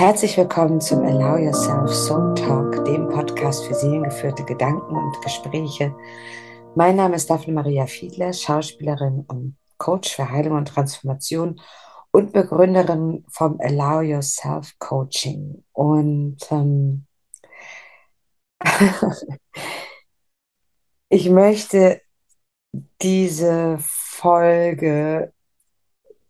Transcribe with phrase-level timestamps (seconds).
[0.00, 5.94] Herzlich willkommen zum Allow Yourself Soul Talk, dem Podcast für seelengeführte Gedanken und Gespräche.
[6.74, 11.60] Mein Name ist Daphne Maria Fiedler, Schauspielerin und Coach für Heilung und Transformation
[12.12, 15.64] und Begründerin vom Allow Yourself Coaching.
[15.72, 17.04] Und ähm,
[21.10, 22.00] ich möchte
[23.02, 25.34] diese Folge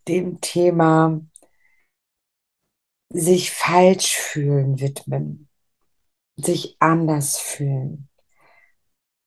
[0.08, 1.20] dem Thema
[3.12, 5.48] sich falsch fühlen widmen,
[6.36, 8.08] sich anders fühlen.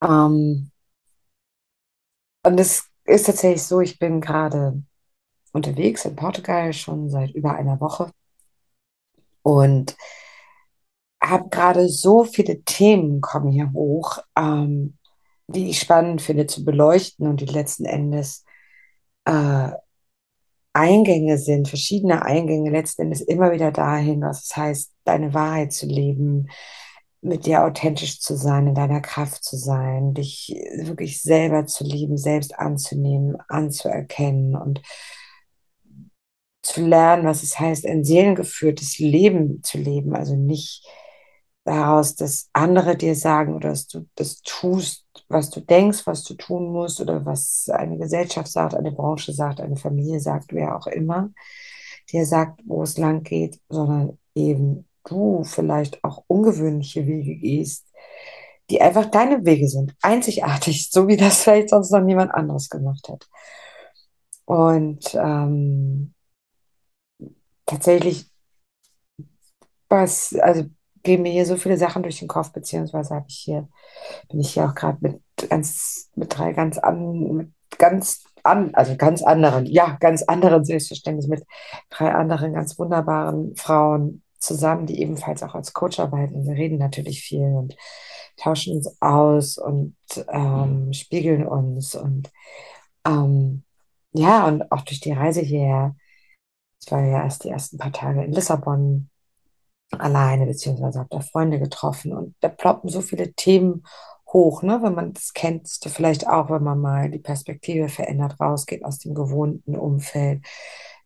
[0.02, 0.72] Ähm,
[2.46, 4.82] und es ist tatsächlich so, ich bin gerade
[5.52, 8.12] unterwegs in Portugal schon seit über einer Woche
[9.44, 9.96] und
[11.22, 14.98] habe gerade so viele Themen kommen hier hoch, ähm,
[15.48, 18.44] die ich spannend finde zu beleuchten und die letzten Endes
[19.26, 19.72] äh,
[20.74, 25.86] Eingänge sind, verschiedene Eingänge letzten Endes immer wieder dahin, was es heißt, deine Wahrheit zu
[25.86, 26.50] leben,
[27.22, 32.18] mit dir authentisch zu sein, in deiner Kraft zu sein, dich wirklich selber zu lieben,
[32.18, 34.82] selbst anzunehmen, anzuerkennen und
[36.64, 40.86] zu lernen, was es heißt, ein seelengeführtes Leben zu leben, also nicht
[41.66, 46.36] daraus, dass andere dir sagen oder dass du das tust, was du denkst, was du
[46.36, 50.88] tun musst oder was eine Gesellschaft sagt, eine Branche sagt, eine Familie sagt, wer auch
[50.88, 51.32] immer,
[52.12, 57.88] dir sagt, wo es lang geht, sondern eben du vielleicht auch ungewöhnliche Wege gehst,
[58.70, 63.10] die einfach deine Wege sind, einzigartig, so wie das vielleicht sonst noch niemand anderes gemacht
[63.10, 63.28] hat.
[64.46, 66.14] Und ähm,
[67.66, 68.30] tatsächlich
[69.90, 70.66] was, also
[71.04, 73.68] gehen mir hier so viele Sachen durch den Kopf, beziehungsweise habe ich hier,
[74.30, 78.96] bin ich hier auch gerade mit ganz, mit drei ganz an, mit ganz an, also
[78.96, 81.46] ganz anderen, ja, ganz anderen selbstverständlich mit
[81.90, 86.46] drei anderen ganz wunderbaren Frauen zusammen, die ebenfalls auch als Coach arbeiten.
[86.46, 87.76] Wir reden natürlich viel und
[88.38, 89.96] tauschen uns aus und
[90.30, 92.32] ähm, spiegeln uns und
[93.06, 93.64] ähm,
[94.12, 95.96] ja, und auch durch die Reise hierher.
[96.82, 99.10] Ich war ja erst die ersten paar Tage in Lissabon
[100.02, 103.84] alleine, beziehungsweise habe da Freunde getroffen und da ploppen so viele Themen
[104.34, 104.80] hoch, ne?
[104.82, 109.00] Wenn man das kennt, du vielleicht auch, wenn man mal die Perspektive verändert, rausgeht aus
[109.00, 110.44] dem gewohnten Umfeld,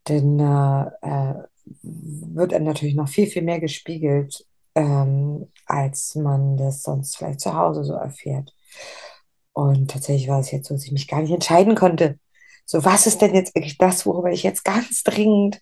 [0.05, 1.35] dann äh, äh,
[1.83, 4.45] wird er natürlich noch viel, viel mehr gespiegelt,
[4.75, 8.53] ähm, als man das sonst vielleicht zu Hause so erfährt.
[9.53, 12.19] Und tatsächlich war es jetzt so, dass ich mich gar nicht entscheiden konnte.
[12.65, 15.59] So, was ist denn jetzt eigentlich das, worüber ich jetzt ganz dringend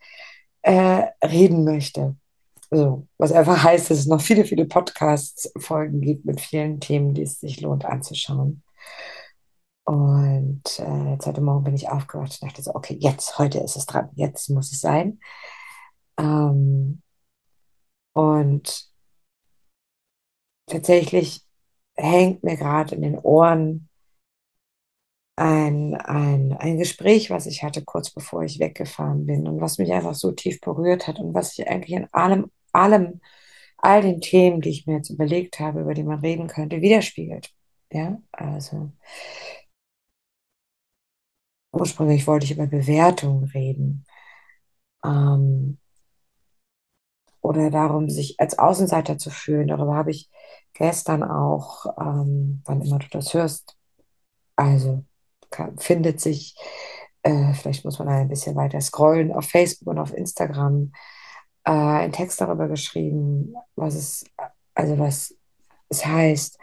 [0.64, 2.16] äh, reden möchte?
[2.72, 7.24] Also, was einfach heißt, dass es noch viele, viele Podcast-Folgen gibt mit vielen Themen, die
[7.24, 8.64] es sich lohnt anzuschauen.
[9.86, 13.76] Und äh, jetzt heute Morgen bin ich aufgewacht und dachte so, okay, jetzt, heute ist
[13.76, 15.20] es dran, jetzt muss es sein.
[16.18, 17.02] Ähm,
[18.14, 18.90] und
[20.68, 21.42] tatsächlich
[21.96, 23.90] hängt mir gerade in den Ohren
[25.36, 29.92] ein, ein, ein Gespräch, was ich hatte kurz bevor ich weggefahren bin und was mich
[29.92, 33.22] einfach so tief berührt hat und was ich eigentlich in allem, allem,
[33.78, 37.52] all den Themen, die ich mir jetzt überlegt habe, über die man reden könnte, widerspiegelt.
[37.92, 38.92] Ja, also
[41.72, 44.06] ursprünglich wollte ich über Bewertung reden.
[45.04, 45.78] Ähm,
[47.42, 49.68] oder darum, sich als Außenseiter zu fühlen.
[49.68, 50.30] Darüber habe ich
[50.74, 53.78] gestern auch, ähm, wann immer du das hörst,
[54.56, 55.06] also
[55.52, 56.56] kann, findet sich,
[57.24, 60.92] äh, vielleicht muss man ein bisschen weiter scrollen, auf Facebook und auf Instagram
[61.66, 64.26] äh, einen Text darüber geschrieben, was es,
[64.74, 65.36] also was
[65.90, 66.58] es heißt,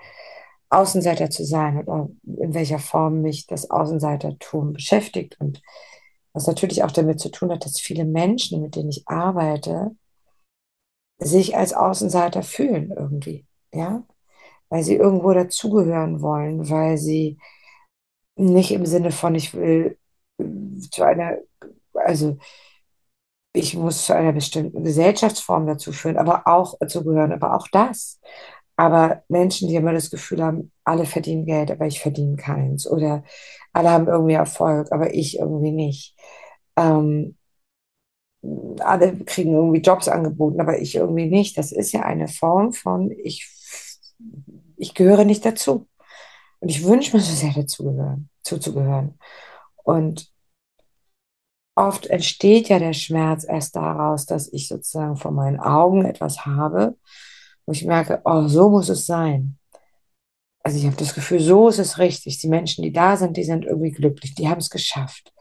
[0.70, 5.62] Außenseiter zu sein oder in welcher Form mich das Außenseitertum beschäftigt und
[6.32, 9.94] was natürlich auch damit zu tun hat, dass viele Menschen, mit denen ich arbeite,
[11.18, 14.04] sich als Außenseiter fühlen irgendwie, ja,
[14.70, 17.38] weil sie irgendwo dazugehören wollen, weil sie
[18.36, 19.98] nicht im Sinne von, ich will
[20.90, 21.36] zu einer,
[21.94, 22.38] also
[23.52, 28.20] ich muss zu einer bestimmten Gesellschaftsform dazu führen, aber auch dazugehören, aber auch das.
[28.76, 32.86] Aber Menschen, die immer das Gefühl haben, alle verdienen Geld, aber ich verdiene keins.
[32.86, 33.24] Oder
[33.72, 36.16] alle haben irgendwie Erfolg, aber ich irgendwie nicht.
[36.76, 37.36] Ähm,
[38.80, 41.58] alle kriegen irgendwie Jobs angeboten, aber ich irgendwie nicht.
[41.58, 43.48] Das ist ja eine Form von, ich,
[44.76, 45.88] ich gehöre nicht dazu.
[46.60, 49.18] Und ich wünsche mir so sehr dazugehören, zuzugehören.
[49.84, 50.31] Und
[51.74, 56.96] oft entsteht ja der Schmerz erst daraus, dass ich sozusagen vor meinen Augen etwas habe,
[57.66, 59.58] wo ich merke, oh, so muss es sein.
[60.64, 62.38] also ich habe das Gefühl, so ist es richtig.
[62.38, 65.32] Die Menschen, die da sind, die sind irgendwie glücklich, die haben es geschafft.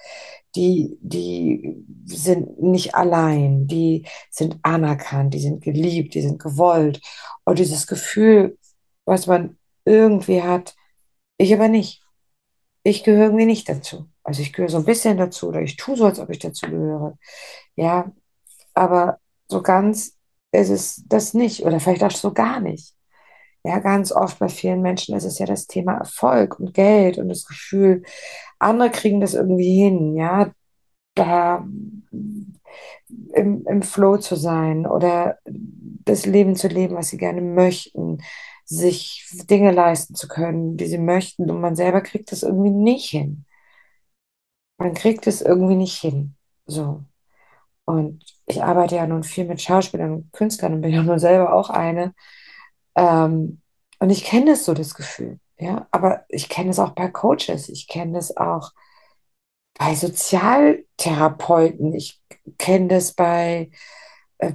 [0.55, 7.01] Die, die sind nicht allein, die sind anerkannt, die sind geliebt, die sind gewollt.
[7.45, 8.57] Und dieses Gefühl,
[9.05, 10.75] was man irgendwie hat,
[11.37, 12.01] ich aber nicht.
[12.83, 14.10] Ich gehöre irgendwie nicht dazu.
[14.31, 16.67] Also ich gehöre so ein bisschen dazu oder ich tue so, als ob ich dazu
[16.67, 17.17] gehöre.
[17.75, 18.13] Ja,
[18.73, 19.19] aber
[19.49, 20.17] so ganz
[20.53, 22.95] ist es das nicht oder vielleicht auch so gar nicht.
[23.65, 27.27] Ja, ganz oft bei vielen Menschen ist es ja das Thema Erfolg und Geld und
[27.27, 28.03] das Gefühl,
[28.57, 30.51] andere kriegen das irgendwie hin, ja,
[31.15, 31.67] da
[33.33, 38.19] im, im Flow zu sein oder das Leben zu leben, was sie gerne möchten,
[38.63, 43.09] sich Dinge leisten zu können, die sie möchten und man selber kriegt das irgendwie nicht
[43.09, 43.43] hin.
[44.81, 46.35] Man kriegt es irgendwie nicht hin.
[46.65, 47.03] So.
[47.85, 51.53] Und ich arbeite ja nun viel mit Schauspielern und Künstlern und bin ja nun selber
[51.53, 52.15] auch eine.
[52.95, 53.61] Ähm,
[53.99, 55.39] und ich kenne das so, das Gefühl.
[55.59, 57.69] Ja, aber ich kenne es auch bei Coaches.
[57.69, 58.71] Ich kenne es auch
[59.77, 61.93] bei Sozialtherapeuten.
[61.93, 62.19] Ich
[62.57, 63.69] kenne das bei
[64.39, 64.53] äh,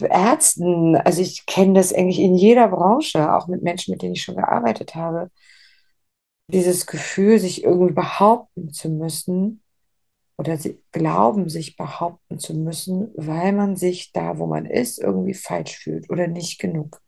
[0.00, 0.96] Ärzten.
[0.96, 4.34] Also ich kenne das eigentlich in jeder Branche, auch mit Menschen, mit denen ich schon
[4.34, 5.30] gearbeitet habe.
[6.50, 9.62] Dieses Gefühl, sich irgendwie behaupten zu müssen
[10.36, 15.34] oder sie glauben, sich behaupten zu müssen, weil man sich da, wo man ist, irgendwie
[15.34, 17.00] falsch fühlt oder nicht genug.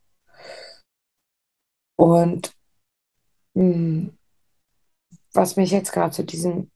[1.96, 2.52] Und
[3.54, 4.10] mh,
[5.32, 6.70] was mich jetzt gerade zu diesem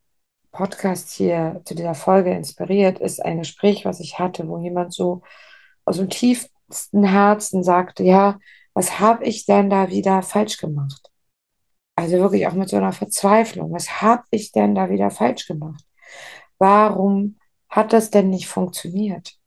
[0.52, 5.22] Podcast hier, zu dieser Folge inspiriert, ist ein Gespräch, was ich hatte, wo jemand so
[5.84, 8.38] aus dem tiefsten Herzen sagte, ja,
[8.72, 11.05] was habe ich denn da wieder falsch gemacht?
[11.96, 13.72] Also wirklich auch mit so einer Verzweiflung.
[13.72, 15.82] Was habe ich denn da wieder falsch gemacht?
[16.58, 17.38] Warum
[17.69, 19.38] hat das denn nicht funktioniert?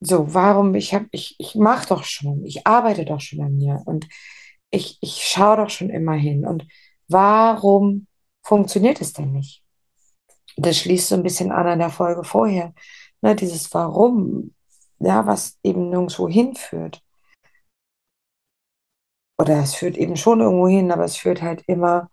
[0.00, 3.82] So, warum, ich habe, ich, ich mache doch schon, ich arbeite doch schon an mir
[3.86, 4.06] und
[4.70, 6.46] ich, ich schaue doch schon immer hin.
[6.46, 6.66] Und
[7.08, 8.06] warum
[8.42, 9.62] funktioniert es denn nicht?
[10.56, 12.72] Das schließt so ein bisschen an an der Folge vorher.
[13.22, 14.54] Ne, dieses Warum,
[14.98, 17.02] ja, was eben nirgendwo hinführt.
[19.38, 22.10] Oder es führt eben schon irgendwo hin, aber es führt halt immer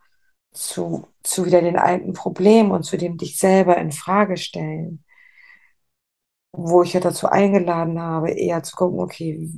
[0.53, 5.03] zu, zu wieder den alten Problemen und zu dem dich selber in Frage stellen.
[6.51, 9.49] Wo ich ja dazu eingeladen habe, eher zu gucken, okay,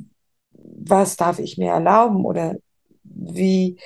[0.52, 2.56] was darf ich mir erlauben oder
[3.04, 3.80] wie,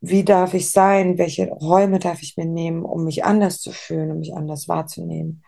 [0.00, 4.12] wie darf ich sein, welche Räume darf ich mir nehmen, um mich anders zu fühlen,
[4.12, 5.42] um mich anders wahrzunehmen,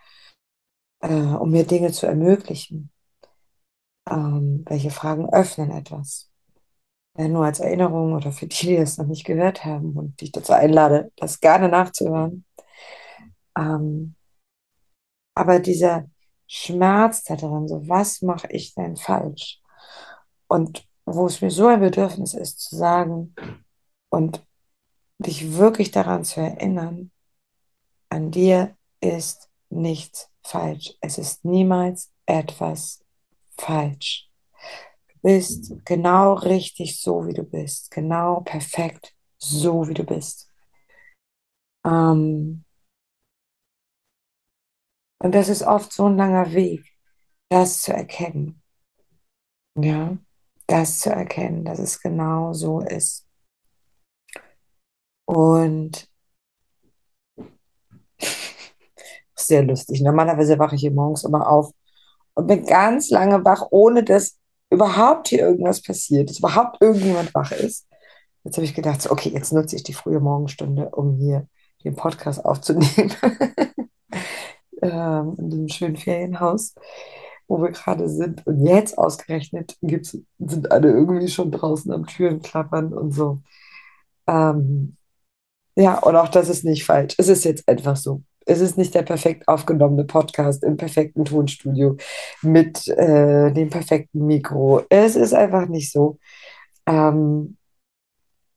[1.01, 2.91] äh, um mir Dinge zu ermöglichen.
[4.09, 6.30] Ähm, welche Fragen öffnen etwas?
[7.19, 10.27] Ja, nur als Erinnerung oder für die, die es noch nicht gehört haben und die
[10.27, 12.45] ich dazu einlade, das gerne nachzuhören.
[13.59, 14.15] Ähm,
[15.35, 16.09] aber dieser
[16.47, 19.61] Schmerz da drin, so was mache ich denn falsch?
[20.49, 23.35] Und wo es mir so ein Bedürfnis ist, zu sagen
[24.11, 24.47] und
[25.19, 27.11] dich wirklich daran zu erinnern,
[28.09, 30.95] an dir ist nichts falsch.
[31.01, 33.05] Es ist niemals etwas
[33.57, 34.30] falsch
[35.23, 37.91] bist genau richtig so, wie du bist.
[37.91, 40.49] Genau perfekt so, wie du bist.
[41.85, 42.65] Ähm,
[45.19, 46.85] und das ist oft so ein langer Weg,
[47.51, 48.63] das zu erkennen.
[49.75, 50.17] Ja,
[50.69, 53.27] das zu erkennen, dass es genau so ist.
[55.27, 56.09] Und
[59.37, 60.01] sehr lustig.
[60.03, 61.73] Normalerweise wache ich hier morgens immer auf
[62.35, 64.39] und bin ganz lange wach, ohne dass
[64.71, 67.87] überhaupt hier irgendwas passiert, dass überhaupt irgendjemand wach ist.
[68.45, 71.47] Jetzt habe ich gedacht, so, okay, jetzt nutze ich die frühe Morgenstunde, um hier
[71.85, 73.13] den Podcast aufzunehmen.
[74.83, 76.75] ähm, in diesem schönen Ferienhaus,
[77.49, 78.47] wo wir gerade sind.
[78.47, 83.43] Und jetzt ausgerechnet gibt's, sind alle irgendwie schon draußen am Türen klappern und so.
[84.27, 84.97] Ähm,
[85.77, 87.15] ja, und auch das ist nicht falsch.
[87.19, 88.23] Es ist jetzt einfach so.
[88.47, 91.97] Es ist nicht der perfekt aufgenommene Podcast im perfekten Tonstudio
[92.43, 94.83] mit äh, dem perfekten Mikro.
[94.89, 96.19] Es ist einfach nicht so.
[96.87, 97.57] Ähm,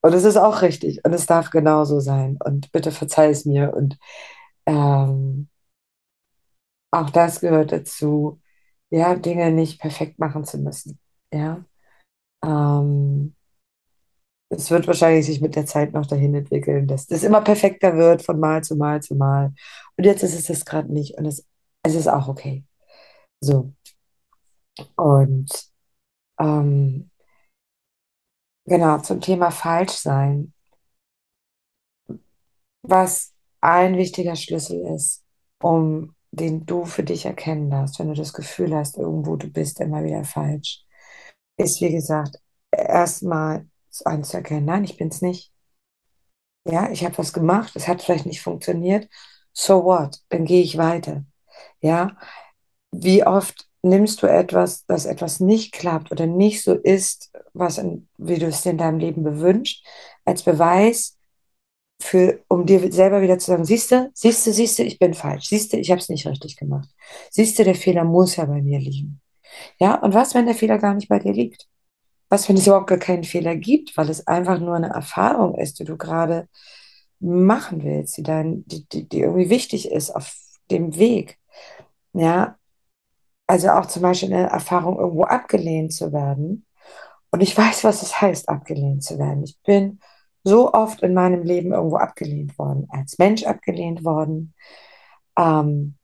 [0.01, 2.37] und es ist auch richtig und es darf genauso sein.
[2.43, 3.73] Und bitte verzeih es mir.
[3.73, 3.97] Und
[4.65, 5.49] ähm,
[6.91, 8.41] auch das gehört dazu,
[8.89, 10.99] ja, Dinge nicht perfekt machen zu müssen.
[11.33, 11.65] Ja.
[12.43, 13.35] Ähm,
[14.55, 18.21] es wird wahrscheinlich sich mit der Zeit noch dahin entwickeln, dass das immer perfekter wird
[18.23, 19.53] von Mal zu Mal zu Mal.
[19.97, 21.45] Und jetzt ist es das gerade nicht und es,
[21.83, 22.63] es ist auch okay.
[23.41, 23.73] So.
[24.95, 25.49] Und
[26.39, 27.09] ähm,
[28.65, 30.53] genau, zum Thema Falschsein.
[32.81, 35.23] Was ein wichtiger Schlüssel ist,
[35.61, 39.79] um den du für dich erkennen darfst, wenn du das Gefühl hast, irgendwo du bist
[39.79, 40.83] immer wieder falsch,
[41.57, 42.37] ist wie gesagt
[42.71, 43.67] erstmal
[44.01, 45.51] anzuerkennen, nein, ich bin es nicht.
[46.65, 49.09] Ja, ich habe was gemacht, es hat vielleicht nicht funktioniert.
[49.51, 50.21] So what?
[50.29, 51.25] Dann gehe ich weiter.
[51.81, 52.17] Ja,
[52.91, 58.09] wie oft nimmst du etwas, dass etwas nicht klappt oder nicht so ist, was in,
[58.17, 59.85] wie du es dir in deinem Leben bewünscht,
[60.25, 61.17] als Beweis
[62.01, 65.13] für, um dir selber wieder zu sagen, siehst du, siehst du, siehst du, ich bin
[65.13, 66.89] falsch, siehst du, ich habe es nicht richtig gemacht.
[67.31, 69.21] Siehst du, der Fehler muss ja bei mir liegen.
[69.79, 71.67] Ja, und was, wenn der Fehler gar nicht bei dir liegt?
[72.29, 75.79] Was, wenn es überhaupt gar keinen Fehler gibt, weil es einfach nur eine Erfahrung ist,
[75.79, 76.47] die du gerade
[77.19, 80.35] machen willst, die, dein, die, die, die irgendwie wichtig ist auf
[80.71, 81.39] dem Weg.
[82.13, 82.57] Ja,
[83.47, 86.65] also auch zum Beispiel eine Erfahrung, irgendwo abgelehnt zu werden.
[87.31, 89.43] Und ich weiß, was es heißt, abgelehnt zu werden.
[89.43, 89.99] Ich bin
[90.43, 94.53] so oft in meinem Leben irgendwo abgelehnt worden, als Mensch abgelehnt worden,
[95.37, 95.95] ähm,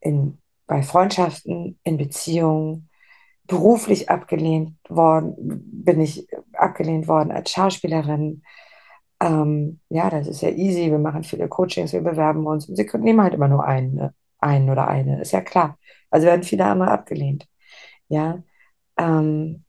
[0.00, 2.89] in, bei Freundschaften, in Beziehungen,
[3.50, 5.34] beruflich abgelehnt worden,
[5.84, 8.42] bin ich abgelehnt worden als Schauspielerin.
[9.20, 10.90] Ähm, ja, das ist ja easy.
[10.90, 14.14] Wir machen viele Coachings, wir bewerben uns und sie nehmen halt immer nur einen, ne?
[14.38, 15.78] einen oder eine, ist ja klar.
[16.10, 17.48] Also werden viele andere abgelehnt.
[18.08, 18.42] Ja,
[18.96, 19.64] ähm,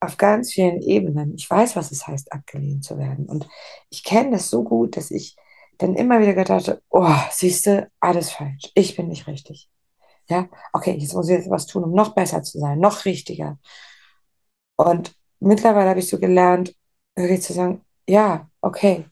[0.00, 1.34] auf ganz vielen Ebenen.
[1.36, 3.26] Ich weiß, was es heißt, abgelehnt zu werden.
[3.26, 3.48] Und
[3.90, 5.36] ich kenne das so gut, dass ich
[5.78, 8.70] dann immer wieder gedacht habe, oh, siehst du, alles falsch.
[8.74, 9.68] Ich bin nicht richtig.
[10.28, 13.58] Ja, okay, jetzt muss ich jetzt was tun, um noch besser zu sein, noch richtiger.
[14.76, 16.74] Und mittlerweile habe ich so gelernt,
[17.16, 19.04] wirklich zu sagen, ja, okay,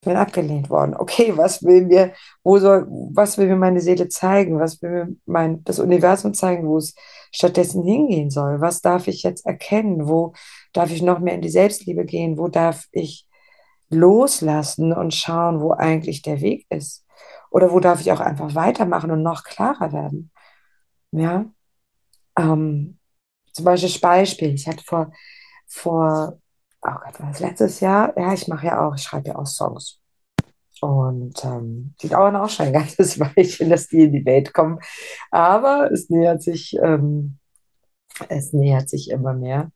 [0.00, 0.94] ich bin abgelehnt worden.
[0.96, 2.12] Okay, was will mir,
[2.44, 4.60] wo soll, was will mir meine Seele zeigen?
[4.60, 6.94] Was will mir mein, das Universum zeigen, wo es
[7.32, 8.60] stattdessen hingehen soll?
[8.60, 10.06] Was darf ich jetzt erkennen?
[10.08, 10.32] Wo
[10.72, 12.38] darf ich noch mehr in die Selbstliebe gehen?
[12.38, 13.26] Wo darf ich
[13.90, 17.04] loslassen und schauen, wo eigentlich der Weg ist?
[17.50, 20.30] Oder wo darf ich auch einfach weitermachen und noch klarer werden?
[21.12, 21.46] Ja,
[22.38, 22.98] ähm,
[23.52, 24.54] zum Beispiel Beispiel.
[24.54, 25.12] Ich hatte vor,
[25.66, 26.40] vor,
[26.82, 28.14] oh Gott, war das letztes Jahr?
[28.18, 30.00] Ja, ich mache ja auch, ich schreibe ja auch Songs.
[30.80, 34.78] Und ähm, die dauern auch schon ein ganzes Weilchen, dass die in die Welt kommen.
[35.30, 37.38] Aber es nähert sich, ähm,
[38.28, 39.70] es nähert sich immer mehr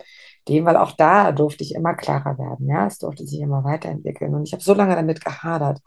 [0.49, 2.69] dem, weil auch da durfte ich immer klarer werden.
[2.69, 4.35] Ja, es durfte sich immer weiterentwickeln.
[4.35, 5.81] Und ich habe so lange damit gehadert,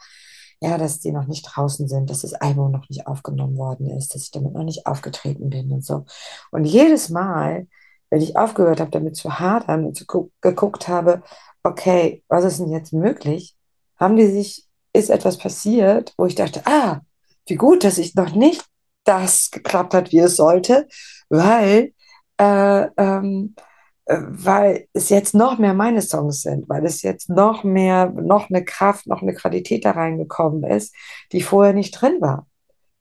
[0.63, 4.15] ja, dass die noch nicht draußen sind, dass das Album noch nicht aufgenommen worden ist,
[4.15, 6.05] dass ich damit noch nicht aufgetreten bin und so.
[6.51, 7.67] Und jedes Mal,
[8.09, 11.21] wenn ich aufgehört habe, damit zu hadern und zu geguckt habe,
[11.63, 13.57] okay, was ist denn jetzt möglich,
[13.99, 17.01] haben die sich, ist etwas passiert, wo ich dachte, ah,
[17.45, 18.63] wie gut, dass ich noch nicht
[19.03, 20.87] das geklappt hat, wie es sollte,
[21.27, 21.91] weil
[22.37, 23.61] äh, ähm, äh,
[24.05, 28.65] weil es jetzt noch mehr meine Songs sind, weil es jetzt noch mehr, noch eine
[28.65, 30.93] Kraft, noch eine Qualität da reingekommen ist,
[31.31, 32.47] die vorher nicht drin war.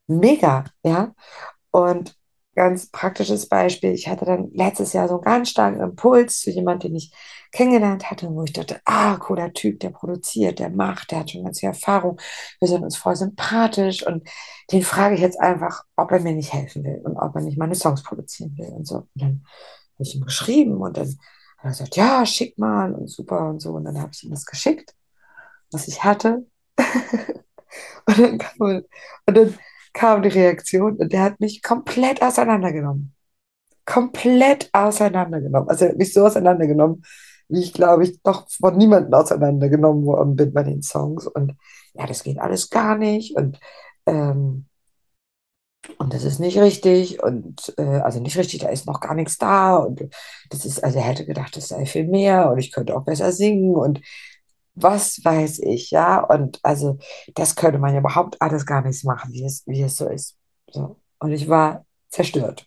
[0.07, 1.15] Mega, ja.
[1.71, 2.17] Und
[2.55, 6.91] ganz praktisches Beispiel, ich hatte dann letztes Jahr so einen ganz starken Impuls zu jemandem,
[6.91, 7.13] den ich
[7.51, 11.45] kennengelernt hatte, wo ich dachte, ah, cooler Typ, der produziert, der macht, der hat schon
[11.45, 12.19] ganz viel Erfahrung,
[12.61, 14.29] wir sind uns voll sympathisch und
[14.71, 17.59] den frage ich jetzt einfach, ob er mir nicht helfen will und ob er nicht
[17.59, 18.97] meine Songs produzieren will und so.
[18.97, 19.47] Und dann
[19.95, 23.61] habe ich ihm geschrieben und dann hat er gesagt, ja, schick mal und super und
[23.61, 23.73] so.
[23.73, 24.95] Und dann habe ich ihm das geschickt,
[25.71, 26.47] was ich hatte.
[28.07, 28.83] und, dann kam,
[29.27, 29.55] und dann
[29.93, 33.15] kam die Reaktion und der hat mich komplett auseinandergenommen.
[33.85, 35.69] Komplett auseinandergenommen.
[35.69, 37.05] Also er hat mich so auseinandergenommen,
[37.49, 41.27] wie ich glaube ich noch von niemandem auseinandergenommen worden bin bei den Songs.
[41.27, 41.55] Und
[41.95, 43.37] ja, das geht alles gar nicht.
[43.37, 43.61] Und
[44.07, 44.67] ähm,
[45.99, 49.39] und das ist nicht richtig und äh, also nicht richtig, da ist noch gar nichts
[49.39, 50.09] da und
[50.51, 53.33] das ist, also er hätte gedacht, das sei viel mehr und ich könnte auch besser
[53.33, 54.01] singen und
[54.75, 56.99] was weiß ich, ja, und also
[57.35, 60.37] das könnte man ja überhaupt alles gar nicht machen, wie es, wie es so ist.
[60.71, 60.97] So.
[61.19, 62.67] Und ich war zerstört.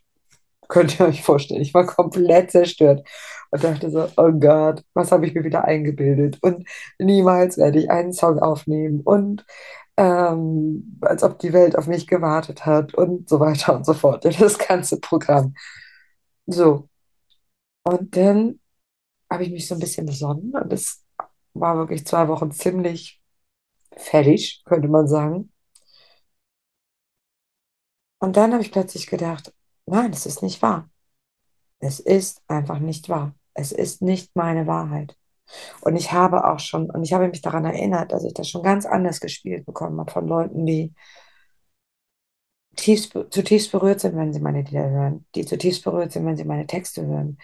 [0.67, 3.07] Könnt ihr euch vorstellen, ich war komplett zerstört
[3.51, 6.67] und dachte so, oh Gott, was habe ich mir wieder eingebildet und
[6.99, 9.45] niemals werde ich einen Song aufnehmen und
[9.97, 14.25] ähm, als ob die Welt auf mich gewartet hat und so weiter und so fort.
[14.39, 15.53] Das ganze Programm.
[16.47, 16.89] So.
[17.83, 18.59] Und dann
[19.31, 21.03] habe ich mich so ein bisschen besonnen und es
[21.53, 23.21] war wirklich zwei Wochen ziemlich
[23.95, 25.51] fertig, könnte man sagen.
[28.19, 29.53] Und dann habe ich plötzlich gedacht,
[29.85, 30.89] nein, es ist nicht wahr.
[31.79, 33.35] Es ist einfach nicht wahr.
[33.53, 35.17] Es ist nicht meine Wahrheit.
[35.81, 38.63] Und ich habe auch schon, und ich habe mich daran erinnert, dass ich das schon
[38.63, 40.93] ganz anders gespielt bekommen habe von Leuten, die
[42.75, 46.45] tiefst, zutiefst berührt sind, wenn sie meine Lieder hören, die zutiefst berührt sind, wenn sie
[46.45, 47.37] meine Texte hören,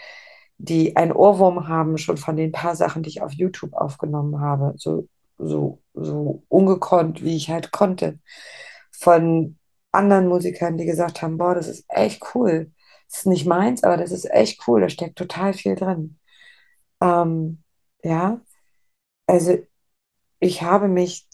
[0.57, 4.73] die einen Ohrwurm haben schon von den paar Sachen, die ich auf YouTube aufgenommen habe,
[4.77, 8.19] so, so, so ungekonnt, wie ich halt konnte,
[8.91, 9.57] von
[9.91, 12.71] anderen Musikern, die gesagt haben, boah, das ist echt cool.
[13.09, 16.17] Das ist nicht meins, aber das ist echt cool, da steckt total viel drin.
[17.01, 17.63] Ähm,
[18.03, 18.41] ja,
[19.27, 19.57] also
[20.39, 21.27] ich habe mich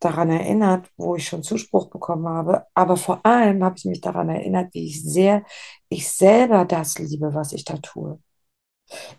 [0.00, 4.28] daran erinnert, wo ich schon Zuspruch bekommen habe, aber vor allem habe ich mich daran
[4.30, 5.44] erinnert, wie ich sehr,
[5.88, 8.20] ich selber das liebe, was ich da tue.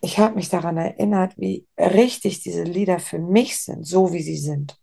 [0.01, 4.38] Ich habe mich daran erinnert, wie richtig diese Lieder für mich sind, so wie sie
[4.38, 4.79] sind.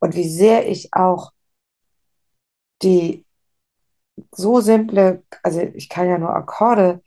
[0.00, 1.32] Und wie sehr ich auch
[2.82, 3.24] die
[4.32, 7.02] so simple, also ich kann ja nur Akkorde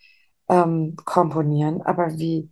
[0.50, 2.50] ähm, komponieren, aber wie,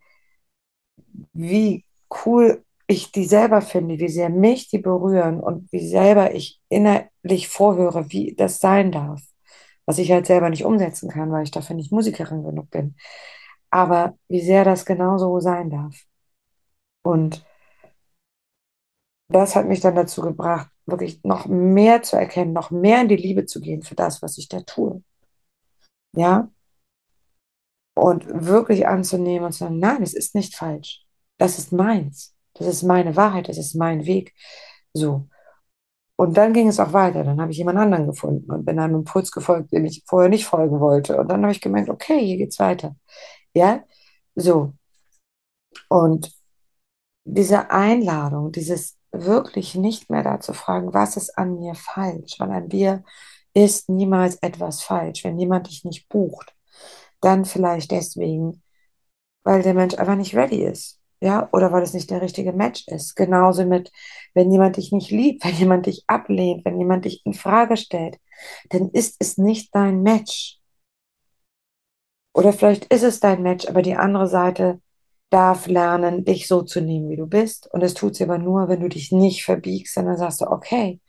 [1.33, 1.85] wie
[2.25, 7.47] cool ich die selber finde, wie sehr mich die berühren und wie selber ich innerlich
[7.47, 9.21] vorhöre, wie das sein darf.
[9.85, 12.95] Was ich halt selber nicht umsetzen kann, weil ich dafür nicht Musikerin genug bin.
[13.69, 15.95] Aber wie sehr das genauso sein darf.
[17.03, 17.45] Und
[19.29, 23.15] das hat mich dann dazu gebracht, wirklich noch mehr zu erkennen, noch mehr in die
[23.15, 25.01] Liebe zu gehen für das, was ich da tue.
[26.13, 26.49] Ja,
[27.95, 31.03] und wirklich anzunehmen und zu sagen, nein, es ist nicht falsch.
[31.37, 32.35] Das ist meins.
[32.53, 33.49] Das ist meine Wahrheit.
[33.49, 34.33] Das ist mein Weg.
[34.93, 35.27] So.
[36.15, 37.23] Und dann ging es auch weiter.
[37.23, 40.45] Dann habe ich jemand anderen gefunden und bin einem Impuls gefolgt, dem ich vorher nicht
[40.45, 41.17] folgen wollte.
[41.17, 42.95] Und dann habe ich gemerkt, okay, hier geht's weiter.
[43.53, 43.83] Ja,
[44.35, 44.73] so.
[45.89, 46.31] Und
[47.25, 52.51] diese Einladung, dieses wirklich nicht mehr da zu fragen, was ist an mir falsch, weil
[52.51, 53.03] an dir
[53.53, 55.23] ist niemals etwas falsch.
[55.23, 56.53] Wenn jemand dich nicht bucht,
[57.21, 58.63] dann vielleicht deswegen,
[59.43, 60.99] weil der Mensch einfach nicht ready ist.
[61.23, 63.15] Ja, oder weil es nicht der richtige Match ist.
[63.15, 63.91] Genauso mit,
[64.33, 68.17] wenn jemand dich nicht liebt, wenn jemand dich ablehnt, wenn jemand dich in Frage stellt,
[68.69, 70.59] dann ist es nicht dein Match.
[72.33, 74.81] Oder vielleicht ist es dein Match, aber die andere Seite
[75.29, 77.71] darf lernen, dich so zu nehmen, wie du bist.
[77.73, 81.01] Und das tut sie aber nur, wenn du dich nicht verbiegst, sondern sagst du, okay,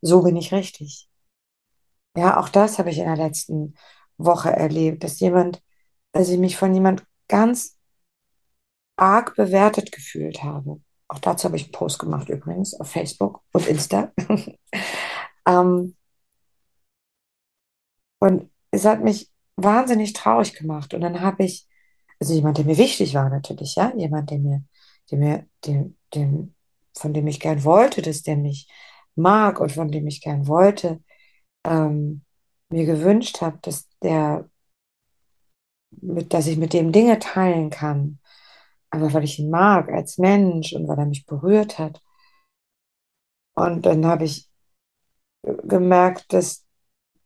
[0.00, 1.08] so bin ich richtig.
[2.16, 3.74] Ja, auch das habe ich in der letzten
[4.18, 5.62] Woche erlebt, dass jemand,
[6.12, 7.78] dass ich mich von jemand ganz
[8.96, 10.80] arg bewertet gefühlt habe.
[11.08, 14.12] Auch dazu habe ich einen Post gemacht übrigens auf Facebook und Insta.
[15.46, 15.96] ähm,
[18.18, 20.92] und es hat mich wahnsinnig traurig gemacht.
[20.94, 21.66] Und dann habe ich,
[22.20, 24.64] also jemand, der mir wichtig war natürlich, ja, jemand, der mir,
[25.10, 26.54] der mir, dem, dem,
[26.96, 28.68] von dem ich gern wollte, dass der mich
[29.14, 31.02] mag und von dem ich gern wollte,
[31.64, 32.24] ähm,
[32.70, 34.48] mir gewünscht habe, dass der,
[35.90, 38.18] mit, dass ich mit dem Dinge teilen kann,
[38.90, 42.00] aber weil ich ihn mag als Mensch und weil er mich berührt hat.
[43.54, 44.48] Und dann habe ich
[45.42, 46.64] gemerkt, dass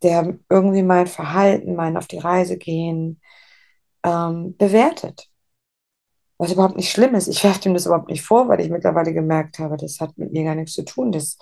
[0.02, 3.20] der irgendwie mein Verhalten, mein auf die Reise gehen,
[4.05, 5.28] ähm, bewertet.
[6.38, 7.28] Was überhaupt nicht schlimm ist.
[7.28, 10.33] Ich werfe ihm das überhaupt nicht vor, weil ich mittlerweile gemerkt habe, das hat mit
[10.33, 11.12] mir gar nichts zu tun.
[11.12, 11.38] Das,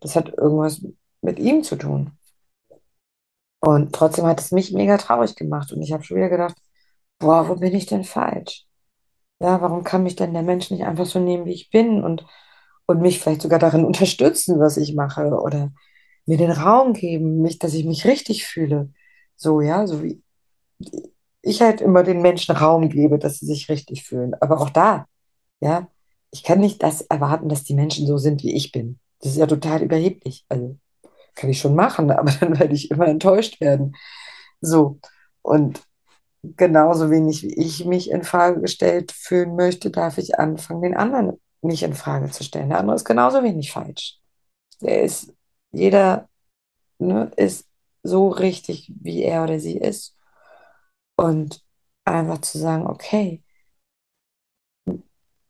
[0.00, 0.84] das hat irgendwas
[1.22, 2.12] mit ihm zu tun.
[3.64, 5.72] Und trotzdem hat es mich mega traurig gemacht.
[5.72, 6.56] Und ich habe schon wieder gedacht,
[7.18, 8.66] boah, wo bin ich denn falsch?
[9.40, 12.26] Ja, warum kann mich denn der Mensch nicht einfach so nehmen, wie ich bin und,
[12.86, 15.72] und mich vielleicht sogar darin unterstützen, was ich mache oder
[16.26, 18.92] mir den Raum geben, mich, dass ich mich richtig fühle.
[19.36, 20.22] So, ja, so wie
[21.42, 24.34] ich halt immer den Menschen Raum gebe, dass sie sich richtig fühlen.
[24.40, 25.06] Aber auch da,
[25.60, 25.88] ja,
[26.30, 28.98] ich kann nicht das erwarten, dass die Menschen so sind, wie ich bin.
[29.20, 30.44] Das ist ja total überheblich.
[30.48, 30.78] Also
[31.34, 33.96] kann ich schon machen, aber dann werde ich immer enttäuscht werden.
[34.60, 34.98] So.
[35.42, 35.82] Und
[36.42, 41.40] genauso wenig wie ich mich in Frage gestellt fühlen möchte, darf ich anfangen, den anderen
[41.62, 42.68] nicht in Frage zu stellen.
[42.70, 44.18] Der andere ist genauso wenig falsch.
[44.80, 45.32] Der ist,
[45.72, 46.28] jeder
[46.98, 47.66] ne, ist
[48.02, 50.16] so richtig, wie er oder sie ist.
[51.16, 51.62] Und
[52.04, 53.42] einfach zu sagen, okay,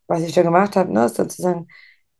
[0.06, 1.68] was ich da gemacht habe, ne, ist dann zu sagen,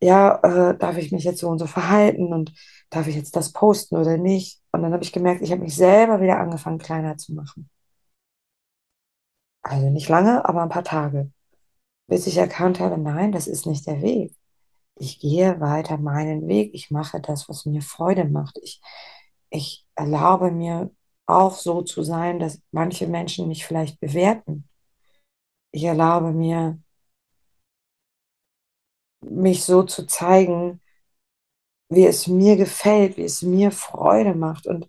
[0.01, 2.53] ja, äh, darf ich mich jetzt so und so verhalten und
[2.95, 4.61] darf ich jetzt das posten oder nicht?
[4.73, 7.69] Und dann habe ich gemerkt, ich habe mich selber wieder angefangen, kleiner zu machen.
[9.63, 11.31] Also nicht lange, aber ein paar Tage,
[12.09, 14.35] bis ich erkannt habe, nein, das ist nicht der Weg.
[14.97, 16.75] Ich gehe weiter meinen Weg.
[16.75, 18.59] Ich mache das, was mir Freude macht.
[18.63, 18.81] Ich,
[19.51, 20.91] ich erlaube mir
[21.27, 24.69] auch so zu sein, dass manche Menschen mich vielleicht bewerten.
[25.73, 26.79] Ich erlaube mir,
[29.23, 30.81] mich so zu zeigen,
[31.89, 34.67] wie es mir gefällt, wie es mir Freude macht.
[34.67, 34.89] Und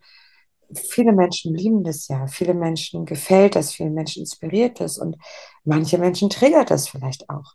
[0.73, 2.27] viele Menschen lieben das ja.
[2.27, 5.17] Viele Menschen gefällt das, viele Menschen inspiriert das und
[5.63, 7.53] manche Menschen triggert das vielleicht auch.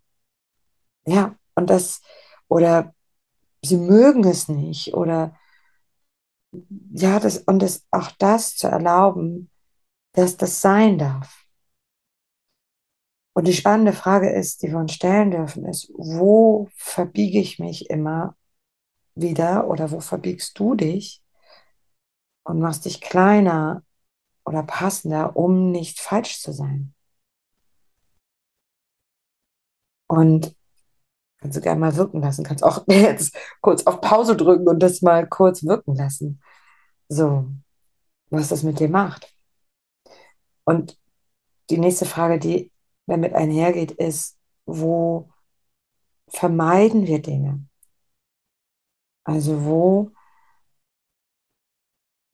[1.06, 2.02] Ja, und das,
[2.48, 2.94] oder
[3.62, 5.36] sie mögen es nicht oder
[6.92, 9.50] ja, das, und das, auch das zu erlauben,
[10.12, 11.44] dass das sein darf.
[13.32, 17.88] Und die spannende Frage ist, die wir uns stellen dürfen, ist, wo verbiege ich mich
[17.88, 18.36] immer
[19.14, 21.22] wieder oder wo verbiegst du dich
[22.44, 23.82] und machst dich kleiner
[24.44, 26.94] oder passender, um nicht falsch zu sein?
[30.08, 30.56] Und
[31.38, 32.44] kannst du gerne mal wirken lassen.
[32.44, 36.42] Kannst auch jetzt kurz auf Pause drücken und das mal kurz wirken lassen.
[37.08, 37.46] So,
[38.30, 39.34] was das mit dir macht.
[40.64, 40.98] Und
[41.70, 42.72] die nächste Frage, die
[43.06, 45.30] damit einhergeht, ist, wo
[46.28, 47.64] vermeiden wir Dinge?
[49.30, 50.10] Also wo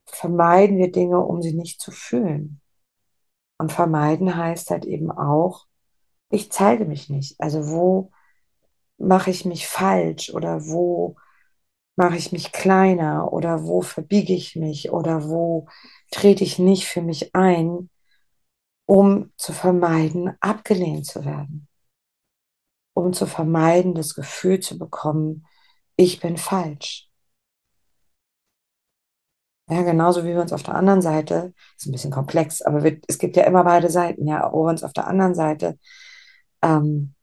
[0.06, 2.62] vermeiden wir Dinge, um sie nicht zu fühlen?
[3.59, 5.66] Und vermeiden heißt halt eben auch,
[6.30, 7.38] ich zeige mich nicht.
[7.38, 8.12] Also wo
[8.96, 11.16] mache ich mich falsch oder wo
[11.96, 15.68] mache ich mich kleiner oder wo verbiege ich mich oder wo
[16.11, 17.90] trete ich nicht für mich ein,
[18.87, 21.68] um zu vermeiden, abgelehnt zu werden,
[22.94, 25.46] um zu vermeiden, das Gefühl zu bekommen,
[25.96, 27.09] ich bin falsch.
[29.68, 33.00] Ja, genauso wie wir uns auf der anderen Seite, ist ein bisschen komplex, aber wir,
[33.09, 35.76] es gibt ja immer beide Seiten, ja, wo wir uns auf der anderen Seite
[36.62, 37.14] ähm,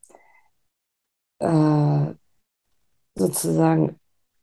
[1.40, 2.14] äh,
[3.16, 4.00] sozusagen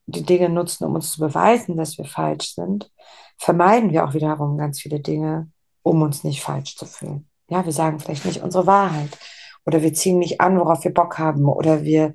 [0.07, 2.91] die Dinge nutzen, um uns zu beweisen, dass wir falsch sind,
[3.39, 5.51] vermeiden wir auch wiederum ganz viele Dinge,
[5.83, 7.29] um uns nicht falsch zu fühlen.
[7.49, 9.19] Ja, wir sagen vielleicht nicht unsere Wahrheit
[9.67, 12.15] oder wir ziehen nicht an, worauf wir Bock haben oder wir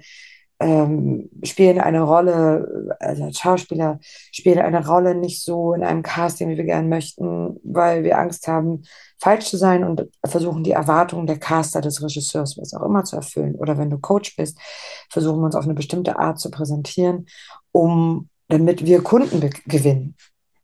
[0.60, 4.00] ähm, spielen eine Rolle, also als Schauspieler
[4.32, 8.48] spielen eine Rolle nicht so in einem Casting, wie wir gerne möchten, weil wir Angst
[8.48, 8.84] haben,
[9.20, 13.18] falsch zu sein und versuchen die Erwartungen der Caster, des Regisseurs, was auch immer zu
[13.18, 13.56] erfüllen.
[13.56, 14.58] Oder wenn du Coach bist,
[15.10, 17.26] versuchen wir uns auf eine bestimmte Art zu präsentieren,
[17.72, 20.16] um, damit wir Kunden gewinnen.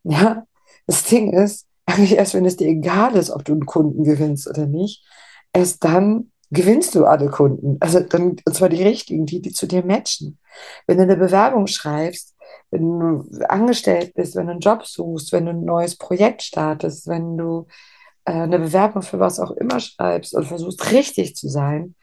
[0.04, 0.44] Ja,
[0.86, 4.48] das Ding ist, eigentlich erst wenn es dir egal ist, ob du einen Kunden gewinnst
[4.48, 5.04] oder nicht,
[5.52, 7.78] erst dann gewinnst du alle Kunden.
[7.80, 10.38] Also dann, und zwar die richtigen, die, die zu dir matchen.
[10.86, 12.36] Wenn du eine Bewerbung schreibst,
[12.70, 17.08] wenn du angestellt bist, wenn du einen Job suchst, wenn du ein neues Projekt startest,
[17.08, 17.66] wenn du
[18.26, 21.94] äh, eine Bewerbung für was auch immer schreibst und versuchst richtig zu sein,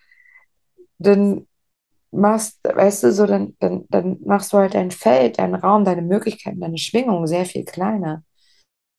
[0.98, 1.48] dann
[2.12, 6.02] machst, weißt du, so, dann, dann, dann machst du halt dein Feld, deinen Raum, deine
[6.02, 8.24] Möglichkeiten, deine Schwingung sehr viel kleiner.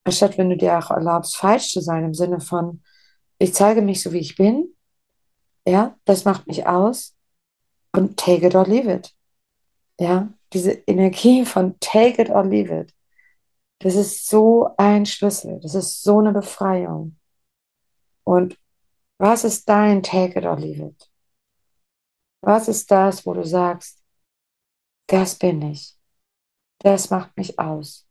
[0.05, 2.83] Anstatt wenn du dir auch erlaubst, falsch zu sein, im Sinne von,
[3.39, 4.75] ich zeige mich so, wie ich bin,
[5.67, 7.17] ja, das macht mich aus.
[7.93, 9.15] Und take it or leave it.
[9.99, 12.95] Ja, diese Energie von take it or leave it.
[13.81, 15.59] Das ist so ein Schlüssel.
[15.61, 17.17] Das ist so eine Befreiung.
[18.25, 18.59] Und
[19.19, 21.11] was ist dein take it or leave it?
[22.43, 24.03] Was ist das, wo du sagst,
[25.07, 25.97] das bin ich.
[26.79, 28.07] Das macht mich aus.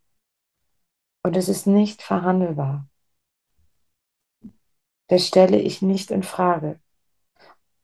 [1.23, 2.87] Und es ist nicht verhandelbar.
[5.07, 6.79] Das stelle ich nicht in Frage.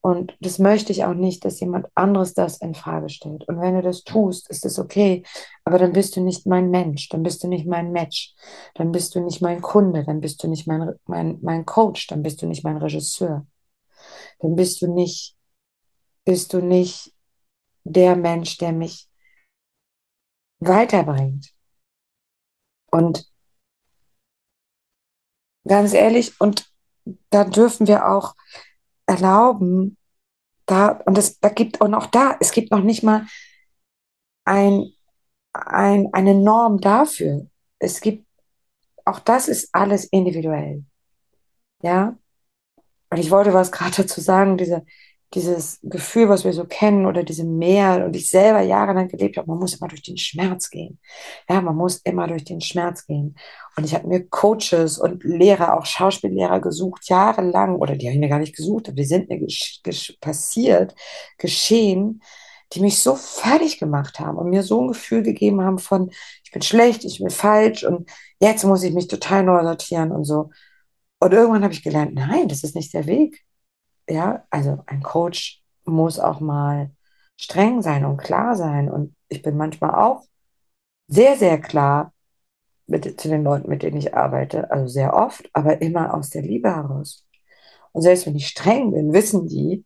[0.06, 3.48] Und das möchte ich auch nicht, dass jemand anderes das in Frage stellt.
[3.48, 5.24] Und wenn du das tust, ist das okay.
[5.64, 8.36] Aber dann bist du nicht mein Mensch, dann bist du nicht mein Match,
[8.76, 12.22] dann bist du nicht mein Kunde, dann bist du nicht mein, mein, mein Coach, dann
[12.22, 13.48] bist du nicht mein Regisseur.
[14.42, 15.36] Dann bist du nicht,
[16.24, 17.12] bist du nicht
[17.84, 19.10] der Mensch, der mich
[20.60, 21.52] weiterbringt.
[22.92, 23.28] Und
[25.68, 26.72] ganz ehrlich, und
[27.32, 28.36] da dürfen wir auch
[29.06, 29.98] erlauben,
[30.66, 33.28] da, und es da gibt, und auch da, es gibt noch nicht mal
[34.46, 34.92] ein,
[35.54, 37.48] ein, eine Norm dafür.
[37.80, 38.26] Es gibt,
[39.06, 40.84] auch das ist alles individuell.
[41.82, 42.18] Ja.
[43.10, 44.86] Und ich wollte was gerade dazu sagen, diese,
[45.34, 49.48] dieses Gefühl, was wir so kennen oder diese Mehr und ich selber jahrelang gelebt habe,
[49.50, 51.00] man muss immer durch den Schmerz gehen.
[51.50, 53.36] Ja, man muss immer durch den Schmerz gehen.
[53.76, 58.20] Und ich habe mir Coaches und Lehrer, auch Schauspiellehrer gesucht, jahrelang, oder die habe ich
[58.20, 59.46] mir gar nicht gesucht, aber die sind mir
[60.22, 60.96] passiert,
[61.38, 62.22] geschehen,
[62.74, 66.12] die mich so fertig gemacht haben und mir so ein Gefühl gegeben haben von,
[66.44, 68.10] ich bin schlecht, ich bin falsch und
[68.40, 70.50] jetzt muss ich mich total neu sortieren und so.
[71.20, 73.46] Und irgendwann habe ich gelernt, nein, das ist nicht der Weg
[74.10, 76.92] ja, also ein Coach muss auch mal
[77.38, 78.90] streng sein und klar sein.
[78.90, 80.24] Und ich bin manchmal auch
[81.08, 82.14] sehr, sehr klar
[82.88, 86.42] mit, zu den Leuten, mit denen ich arbeite, also sehr oft, aber immer aus der
[86.42, 87.26] Liebe heraus.
[87.92, 89.86] Und selbst wenn ich streng bin, wissen die,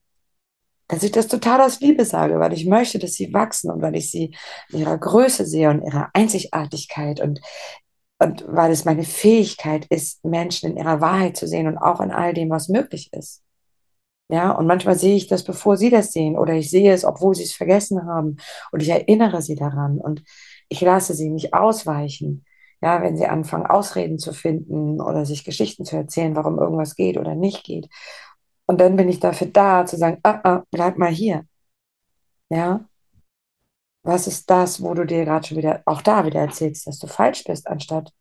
[0.87, 3.95] dass ich das total aus Liebe sage, weil ich möchte, dass sie wachsen und weil
[3.95, 4.35] ich sie
[4.69, 7.39] in ihrer Größe sehe und ihrer Einzigartigkeit und,
[8.17, 12.11] und weil es meine Fähigkeit ist, Menschen in ihrer Wahrheit zu sehen und auch in
[12.11, 13.43] all dem, was möglich ist.
[14.29, 17.33] Ja, und manchmal sehe ich das, bevor sie das sehen, oder ich sehe es, obwohl
[17.35, 18.37] sie es vergessen haben,
[18.71, 20.23] und ich erinnere sie daran und
[20.69, 22.45] ich lasse sie nicht ausweichen.
[22.81, 27.17] Ja, wenn sie anfangen, Ausreden zu finden oder sich Geschichten zu erzählen, warum irgendwas geht
[27.17, 27.89] oder nicht geht.
[28.67, 31.45] Und dann bin ich dafür da, zu sagen, ah, ah, bleib mal hier.
[32.49, 32.85] Ja,
[34.03, 37.07] was ist das, wo du dir gerade schon wieder, auch da wieder erzählst, dass du
[37.07, 38.13] falsch bist, anstatt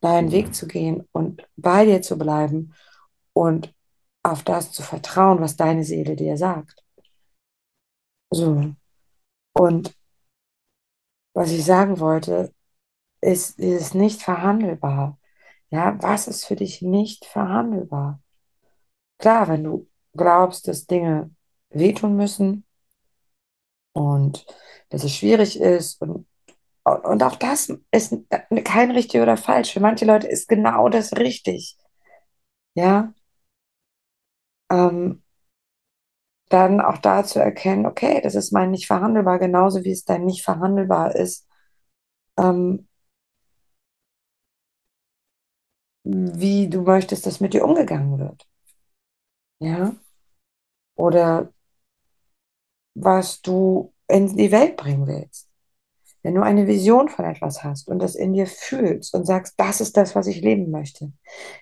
[0.00, 2.74] deinen Weg zu gehen und bei dir zu bleiben
[3.32, 3.74] und
[4.32, 6.84] auf das zu vertrauen, was deine Seele dir sagt.
[8.30, 8.74] So.
[9.52, 9.94] Und
[11.34, 12.52] was ich sagen wollte,
[13.20, 15.18] ist dieses nicht verhandelbar.
[15.70, 18.22] Ja, was ist für dich nicht verhandelbar?
[19.18, 21.30] Klar, wenn du glaubst, dass Dinge
[21.70, 22.64] wehtun müssen
[23.92, 24.46] und
[24.90, 26.26] dass es schwierig ist und,
[26.84, 28.14] und auch das ist
[28.64, 29.72] kein richtig oder falsch.
[29.72, 31.76] Für manche Leute ist genau das richtig.
[32.74, 33.12] Ja,
[34.70, 35.22] ähm,
[36.48, 40.24] dann auch da zu erkennen, okay, das ist mein nicht verhandelbar, genauso wie es dein
[40.24, 41.46] nicht verhandelbar ist,
[42.38, 42.88] ähm,
[46.04, 48.46] wie du möchtest, dass mit dir umgegangen wird.
[49.58, 49.94] Ja,
[50.96, 51.50] oder
[52.94, 55.48] was du in die Welt bringen willst.
[56.26, 59.80] Wenn du eine Vision von etwas hast und das in dir fühlst und sagst, das
[59.80, 61.12] ist das, was ich leben möchte,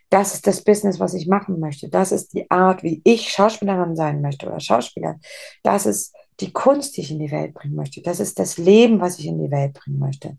[0.09, 3.95] das ist das Business, was ich machen möchte, das ist die Art, wie ich Schauspielerin
[3.95, 5.21] sein möchte oder Schauspieler,
[5.63, 9.03] das ist die Kunst, die ich in die Welt bringen möchte, das ist das Leben,
[9.03, 10.39] was ich in die Welt bringen möchte.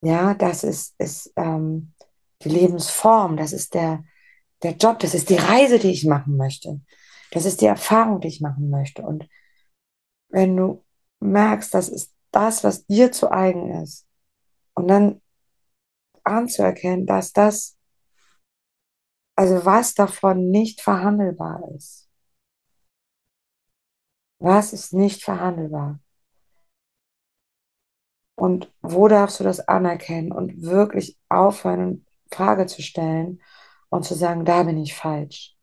[0.00, 1.92] Ja, das ist, ist ähm,
[2.42, 4.02] die Lebensform, das ist der,
[4.64, 6.80] der Job, das ist die Reise, die ich machen möchte,
[7.30, 9.02] das ist die Erfahrung, die ich machen möchte.
[9.02, 9.28] Und
[10.28, 10.84] wenn du
[11.20, 14.06] merkst, das ist das, was dir zu eigen ist,
[14.74, 15.20] und dann
[16.22, 17.76] anzuerkennen, dass das,
[19.34, 22.08] also was davon nicht verhandelbar ist.
[24.40, 25.98] Was ist nicht verhandelbar?
[28.36, 33.42] Und wo darfst du das anerkennen und wirklich aufhören, Frage zu stellen
[33.88, 35.56] und zu sagen, da bin ich falsch.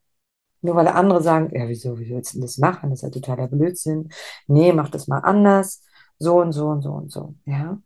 [0.60, 2.90] Nur weil andere sagen, ja, wieso, wie willst du das machen?
[2.90, 4.10] Das ist ja totaler Blödsinn.
[4.46, 5.85] Nee, mach das mal anders.
[6.18, 7.34] So und so und so und so.
[7.44, 7.78] Ja.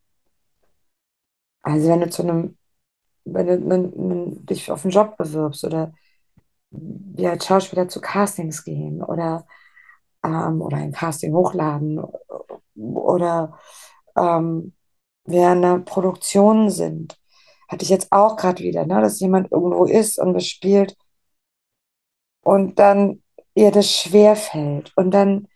[1.62, 2.56] Also wenn du zu einem,
[3.24, 5.92] wenn du, wenn, wenn dich auf einen Job bewirbst oder
[6.70, 9.46] wir als Schauspieler zu Castings gehen oder,
[10.24, 12.00] ähm, oder ein Casting hochladen
[12.76, 13.58] oder
[14.16, 14.74] ähm,
[15.24, 17.18] wir in einer Produktion sind,
[17.68, 20.96] hatte ich jetzt auch gerade wieder, ne, dass jemand irgendwo ist und bespielt
[22.42, 23.22] und dann
[23.54, 25.48] ihr das schwer fällt und dann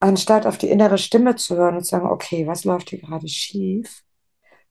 [0.00, 3.28] anstatt auf die innere Stimme zu hören und zu sagen, okay, was läuft hier gerade
[3.28, 4.02] schief,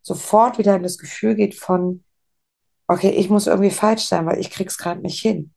[0.02, 2.04] sofort wieder in das Gefühl geht von,
[2.88, 5.54] okay, ich muss irgendwie falsch sein, weil ich krieg's gerade nicht hin.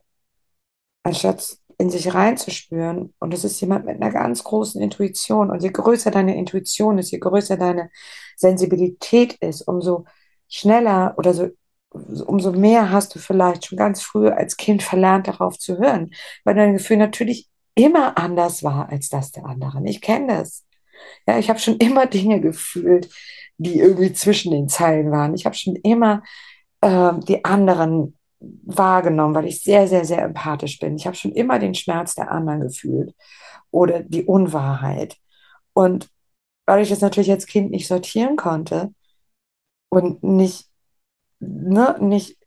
[1.05, 3.15] Anstatt in sich reinzuspüren.
[3.19, 5.51] Und es ist jemand mit einer ganz großen Intuition.
[5.51, 7.91] Und je größer deine Intuition ist, je größer deine
[8.37, 10.05] Sensibilität ist, umso
[10.47, 11.49] schneller oder so,
[11.91, 16.11] umso mehr hast du vielleicht schon ganz früh als Kind verlernt, darauf zu hören,
[16.45, 17.50] weil dein Gefühl natürlich
[17.85, 19.87] immer anders war als das der anderen.
[19.87, 20.65] Ich kenne das.
[21.27, 23.09] Ja, ich habe schon immer Dinge gefühlt,
[23.59, 25.35] die irgendwie zwischen den Zeilen waren.
[25.35, 26.23] Ich habe schon immer
[26.81, 30.97] äh, die anderen wahrgenommen, weil ich sehr, sehr, sehr empathisch bin.
[30.97, 33.15] Ich habe schon immer den Schmerz der anderen gefühlt
[33.71, 35.17] oder die Unwahrheit.
[35.75, 36.09] Und
[36.67, 38.95] weil ich das natürlich als Kind nicht sortieren konnte
[39.91, 40.69] und nicht,
[41.41, 42.39] ne, nicht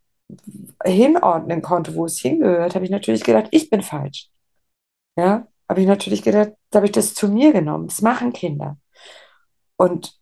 [0.84, 4.30] hinordnen konnte, wo es hingehört, habe ich natürlich gedacht, ich bin falsch.
[5.16, 7.86] Ja, habe ich natürlich gedacht, da habe ich das zu mir genommen.
[7.88, 8.78] Das machen Kinder.
[9.76, 10.18] Und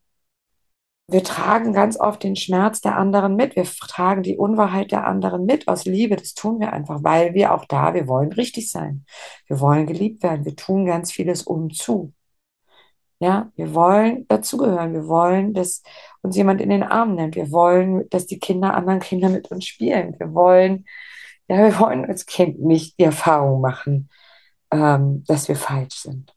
[1.09, 3.57] wir tragen ganz oft den Schmerz der anderen mit.
[3.57, 6.17] Wir tragen die Unwahrheit der anderen mit aus Liebe.
[6.17, 9.05] Das tun wir einfach, weil wir auch da, wir wollen richtig sein.
[9.47, 10.45] Wir wollen geliebt werden.
[10.45, 12.15] Wir tun ganz vieles umzu.
[13.19, 14.95] Ja, wir wollen dazugehören.
[14.95, 15.83] Wir wollen, dass
[16.23, 17.37] uns jemand in den Arm nimmt.
[17.37, 20.17] Wir wollen, dass die Kinder anderen Kinder mit uns spielen.
[20.19, 20.87] Wir wollen,
[21.49, 24.09] ja, wir wollen als Kind nicht die Erfahrung machen,
[24.73, 26.35] ähm, dass wir falsch sind.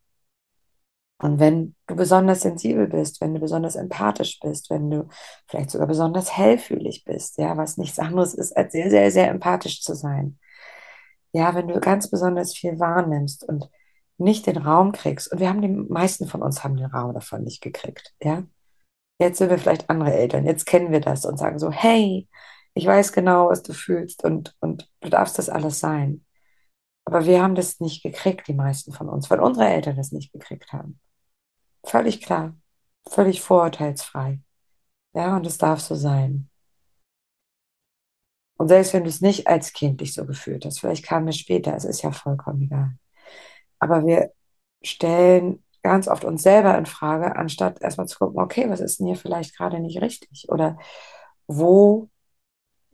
[1.17, 5.07] Und wenn du besonders sensibel bist, wenn du besonders empathisch bist, wenn du
[5.47, 9.81] vielleicht sogar besonders hellfühlig bist, ja, was nichts anderes ist, als sehr, sehr, sehr empathisch
[9.81, 10.37] zu sein.
[11.31, 13.69] Ja, wenn du ganz besonders viel wahrnimmst und
[14.17, 17.43] nicht den Raum kriegst, und wir haben die meisten von uns haben den Raum davon
[17.43, 18.43] nicht gekriegt, ja.
[19.19, 22.27] Jetzt sind wir vielleicht andere Eltern, jetzt kennen wir das und sagen so, hey,
[22.73, 26.24] ich weiß genau, was du fühlst und, und du darfst das alles sein.
[27.05, 30.33] Aber wir haben das nicht gekriegt, die meisten von uns, weil unsere Eltern das nicht
[30.33, 30.99] gekriegt haben.
[31.83, 32.55] Völlig klar,
[33.07, 34.39] völlig vorurteilsfrei.
[35.13, 36.49] Ja, und es darf so sein.
[38.57, 41.37] Und selbst wenn du es nicht als Kind dich so gefühlt hast, vielleicht kam es
[41.37, 42.97] später, es ist ja vollkommen egal.
[43.79, 44.31] Aber wir
[44.81, 49.07] stellen ganz oft uns selber in Frage, anstatt erstmal zu gucken, okay, was ist denn
[49.07, 50.47] hier vielleicht gerade nicht richtig?
[50.49, 50.77] Oder
[51.47, 52.09] wo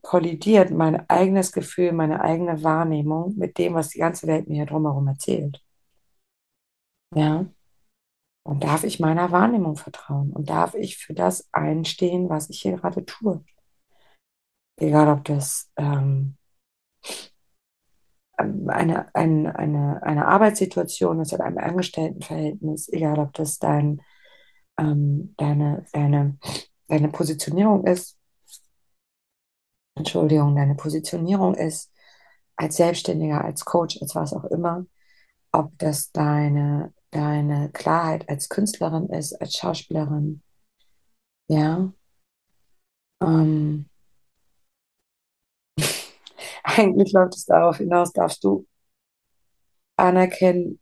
[0.01, 4.65] kollidiert mein eigenes Gefühl, meine eigene Wahrnehmung mit dem, was die ganze Welt mir hier
[4.65, 5.63] drumherum erzählt?
[7.15, 7.45] Ja.
[8.43, 10.31] Und darf ich meiner Wahrnehmung vertrauen?
[10.33, 13.43] Und darf ich für das einstehen, was ich hier gerade tue?
[14.79, 16.37] Egal, ob das ähm,
[18.37, 24.01] eine, eine, eine, eine Arbeitssituation ist oder ein Angestelltenverhältnis, egal ob das dein,
[24.79, 26.37] ähm, deine, deine,
[26.87, 28.17] deine Positionierung ist,
[29.95, 31.91] Entschuldigung, deine Positionierung ist,
[32.55, 34.85] als Selbstständiger, als Coach, als was auch immer,
[35.51, 40.41] ob das deine, deine Klarheit als Künstlerin ist, als Schauspielerin,
[41.47, 41.91] ja.
[43.21, 43.89] Ähm,
[46.63, 48.65] eigentlich läuft es darauf hinaus, darfst du
[49.97, 50.79] anerkennen,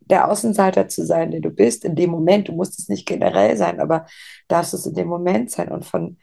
[0.00, 3.56] der Außenseiter zu sein, der du bist, in dem Moment, du musst es nicht generell
[3.56, 4.06] sein, aber
[4.48, 5.70] darfst es in dem Moment sein.
[5.70, 6.18] Und von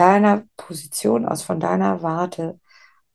[0.00, 2.58] deiner Position aus, von deiner Warte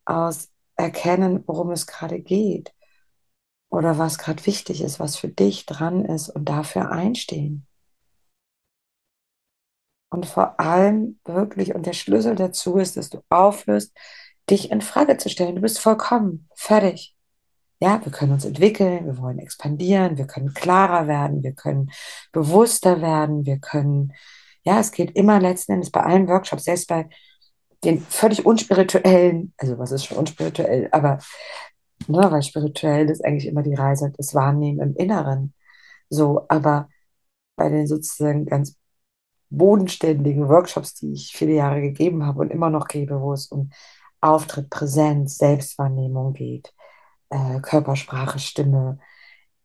[0.05, 2.73] aus erkennen, worum es gerade geht
[3.69, 7.65] oder was gerade wichtig ist, was für dich dran ist und dafür einstehen.
[10.09, 13.91] Und vor allem wirklich, und der Schlüssel dazu ist, dass du aufhörst,
[14.49, 15.55] dich in Frage zu stellen.
[15.55, 17.15] Du bist vollkommen fertig.
[17.81, 21.91] Ja, wir können uns entwickeln, wir wollen expandieren, wir können klarer werden, wir können
[22.31, 24.13] bewusster werden, wir können,
[24.65, 27.09] ja, es geht immer letzten Endes bei allen Workshops, selbst bei
[27.83, 31.19] den völlig unspirituellen, also was ist schon unspirituell, aber
[32.07, 35.53] ne, weil spirituell ist eigentlich immer die Reise des Wahrnehmen im Inneren.
[36.09, 36.89] So, aber
[37.55, 38.77] bei den sozusagen ganz
[39.49, 43.71] bodenständigen Workshops, die ich viele Jahre gegeben habe und immer noch gebe, wo es um
[44.21, 46.73] Auftritt, Präsenz, Selbstwahrnehmung geht,
[47.29, 48.99] äh, Körpersprache, Stimme,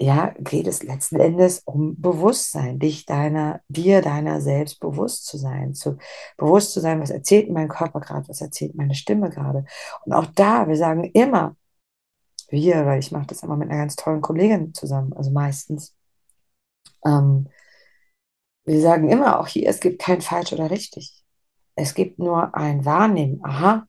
[0.00, 5.74] ja, geht es letzten Endes um Bewusstsein, dich deiner, dir deiner selbst bewusst zu sein,
[5.74, 5.98] zu
[6.38, 9.66] bewusst zu sein, was erzählt mein Körper gerade, was erzählt meine Stimme gerade.
[10.06, 11.54] Und auch da, wir sagen immer,
[12.48, 15.94] wir, weil ich mache das immer mit einer ganz tollen Kollegin zusammen, also meistens.
[17.04, 17.48] Ähm,
[18.64, 21.24] wir sagen immer auch hier, es gibt kein falsch oder richtig.
[21.74, 23.40] Es gibt nur ein Wahrnehmen.
[23.44, 23.86] Aha,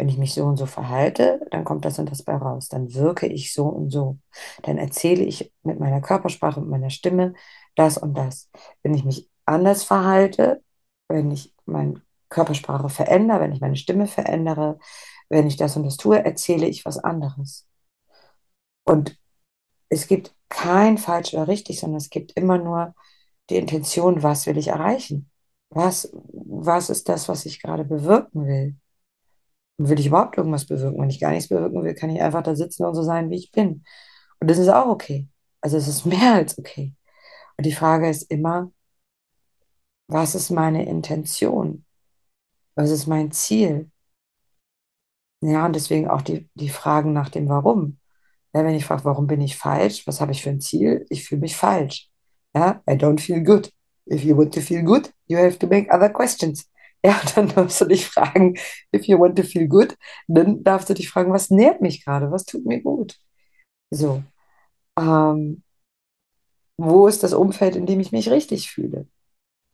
[0.00, 2.70] wenn ich mich so und so verhalte, dann kommt das und das bei raus.
[2.70, 4.16] Dann wirke ich so und so.
[4.62, 7.34] Dann erzähle ich mit meiner Körpersprache, mit meiner Stimme
[7.74, 8.48] das und das.
[8.82, 10.62] Wenn ich mich anders verhalte,
[11.08, 14.78] wenn ich meine Körpersprache verändere, wenn ich meine Stimme verändere,
[15.28, 17.66] wenn ich das und das tue, erzähle ich was anderes.
[18.84, 19.18] Und
[19.90, 22.94] es gibt kein falsch oder richtig, sondern es gibt immer nur
[23.50, 25.30] die Intention, was will ich erreichen?
[25.68, 28.76] Was, was ist das, was ich gerade bewirken will?
[29.88, 31.00] Will ich überhaupt irgendwas bewirken?
[31.00, 33.36] Wenn ich gar nichts bewirken will, kann ich einfach da sitzen und so sein, wie
[33.36, 33.84] ich bin.
[34.40, 35.28] Und das ist auch okay.
[35.60, 36.94] Also es ist mehr als okay.
[37.56, 38.72] Und die Frage ist immer,
[40.08, 41.84] was ist meine Intention?
[42.74, 43.90] Was ist mein Ziel?
[45.42, 47.98] Ja, und deswegen auch die, die Fragen nach dem Warum.
[48.54, 50.06] Ja, wenn ich frage, warum bin ich falsch?
[50.06, 51.06] Was habe ich für ein Ziel?
[51.08, 52.10] Ich fühle mich falsch.
[52.54, 53.72] Ja, I don't feel good.
[54.10, 56.69] If you want to feel good, you have to make other questions.
[57.04, 58.56] Ja, dann darfst du dich fragen,
[58.94, 59.96] if you want to feel good,
[60.28, 62.30] dann darfst du dich fragen, was nährt mich gerade?
[62.30, 63.18] Was tut mir gut?
[63.90, 64.22] So.
[64.98, 65.62] Ähm,
[66.76, 69.06] wo ist das Umfeld, in dem ich mich richtig fühle?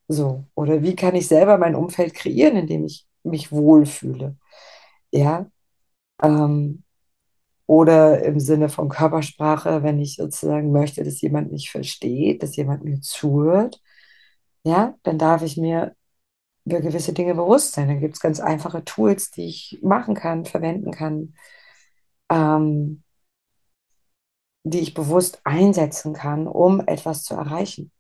[0.09, 0.45] So.
[0.55, 4.37] Oder wie kann ich selber mein Umfeld kreieren, in dem ich mich wohlfühle?
[5.13, 5.51] Ja.
[6.23, 6.85] Ähm,
[7.67, 12.85] oder im Sinne von Körpersprache, wenn ich sozusagen möchte, dass jemand mich versteht, dass jemand
[12.85, 13.83] mir zuhört,
[14.65, 15.97] ja, dann darf ich mir
[16.67, 17.89] über gewisse Dinge bewusst sein.
[17.89, 21.35] Dann gibt es ganz einfache Tools, die ich machen kann, verwenden kann,
[22.29, 23.05] ähm,
[24.65, 27.93] die ich bewusst einsetzen kann, um etwas zu erreichen.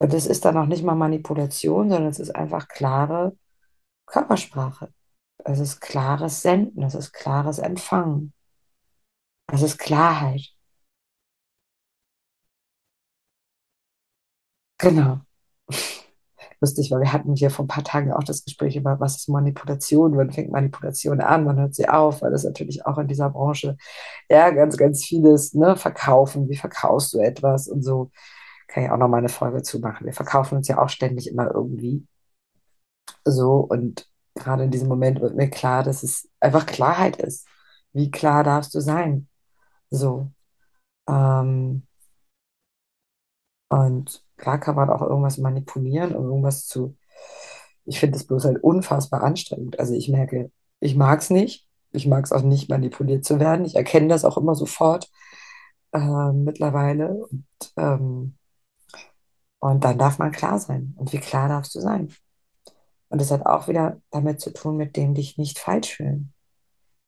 [0.00, 3.36] Und das ist dann auch nicht mal Manipulation, sondern es ist einfach klare
[4.06, 4.92] Körpersprache.
[5.44, 8.34] Es ist klares Senden, es ist klares Empfangen.
[9.50, 10.54] Es ist Klarheit.
[14.78, 15.27] Genau.
[16.60, 19.28] Lustig, weil wir hatten hier vor ein paar Tagen auch das Gespräch über, was ist
[19.28, 23.30] Manipulation, wann fängt Manipulation an, wann hört sie auf, weil das natürlich auch in dieser
[23.30, 23.76] Branche
[24.28, 28.10] ja ganz, ganz vieles, ne, verkaufen, wie verkaufst du etwas und so.
[28.68, 30.06] Kann ich auch noch mal eine Folge zu machen.
[30.06, 32.06] Wir verkaufen uns ja auch ständig immer irgendwie.
[33.24, 37.46] So, und gerade in diesem Moment wird mir klar, dass es einfach Klarheit ist.
[37.92, 39.28] Wie klar darfst du sein?
[39.90, 40.30] So.
[41.08, 41.86] Ähm,
[43.68, 46.96] und klar kann man auch irgendwas manipulieren, um irgendwas zu.
[47.84, 49.78] Ich finde es bloß halt unfassbar anstrengend.
[49.78, 51.66] Also ich merke, ich mag es nicht.
[51.90, 53.64] Ich mag es auch nicht, manipuliert zu werden.
[53.64, 55.10] Ich erkenne das auch immer sofort
[55.92, 57.26] äh, mittlerweile.
[57.26, 58.36] Und, ähm,
[59.58, 60.94] und dann darf man klar sein.
[60.96, 62.14] Und wie klar darfst du sein?
[63.08, 66.32] Und das hat auch wieder damit zu tun, mit dem dich nicht falsch fühlen.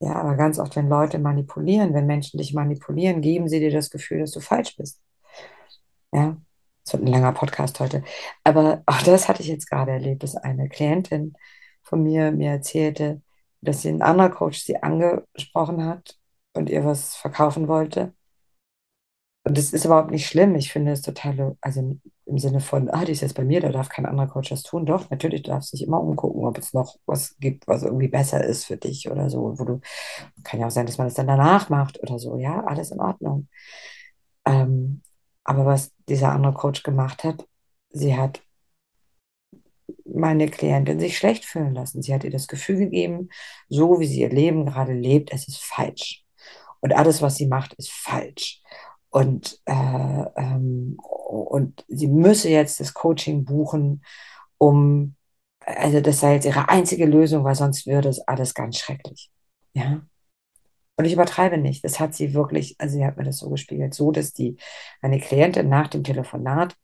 [0.01, 3.91] Ja, aber ganz oft, wenn Leute manipulieren, wenn Menschen dich manipulieren, geben sie dir das
[3.91, 4.99] Gefühl, dass du falsch bist.
[6.13, 6.37] Ja,
[6.91, 8.03] das wird ein langer Podcast heute.
[8.45, 11.35] Aber auch das hatte ich jetzt gerade erlebt, dass eine Klientin
[11.83, 13.23] von mir mir erzählte,
[13.61, 16.19] dass sie ein anderer Coach sie angesprochen hat
[16.55, 18.15] und ihr was verkaufen wollte.
[19.45, 20.55] Und das ist überhaupt nicht schlimm.
[20.55, 23.71] Ich finde es total, also im Sinne von, ah, die ist jetzt bei mir, da
[23.71, 24.85] darf kein anderer Coach das tun.
[24.85, 28.45] Doch, natürlich, du darfst dich immer umgucken, ob es noch was gibt, was irgendwie besser
[28.45, 29.59] ist für dich oder so.
[29.59, 29.81] Wo du,
[30.45, 32.37] kann ja auch sein, dass man das dann danach macht oder so.
[32.37, 33.49] Ja, alles in Ordnung.
[34.45, 35.03] Ähm,
[35.51, 37.45] aber was dieser andere Coach gemacht hat,
[37.89, 38.41] sie hat
[40.05, 42.03] meine Klientin sich schlecht fühlen lassen.
[42.03, 43.31] Sie hat ihr das Gefühl gegeben,
[43.69, 46.25] so wie sie ihr Leben gerade lebt, es ist falsch.
[46.79, 48.63] Und alles, was sie macht, ist falsch.
[49.09, 49.73] Und, äh,
[50.37, 54.05] ähm, und sie müsse jetzt das Coaching buchen,
[54.57, 55.17] um,
[55.67, 59.33] also das sei jetzt ihre einzige Lösung, weil sonst würde es alles ganz schrecklich.
[59.75, 60.03] Ja.
[61.01, 61.83] Und ich übertreibe nicht.
[61.83, 64.59] Das hat sie wirklich, also sie hat mir das so gespiegelt, so dass die,
[65.01, 66.77] eine Klientin nach dem Telefonat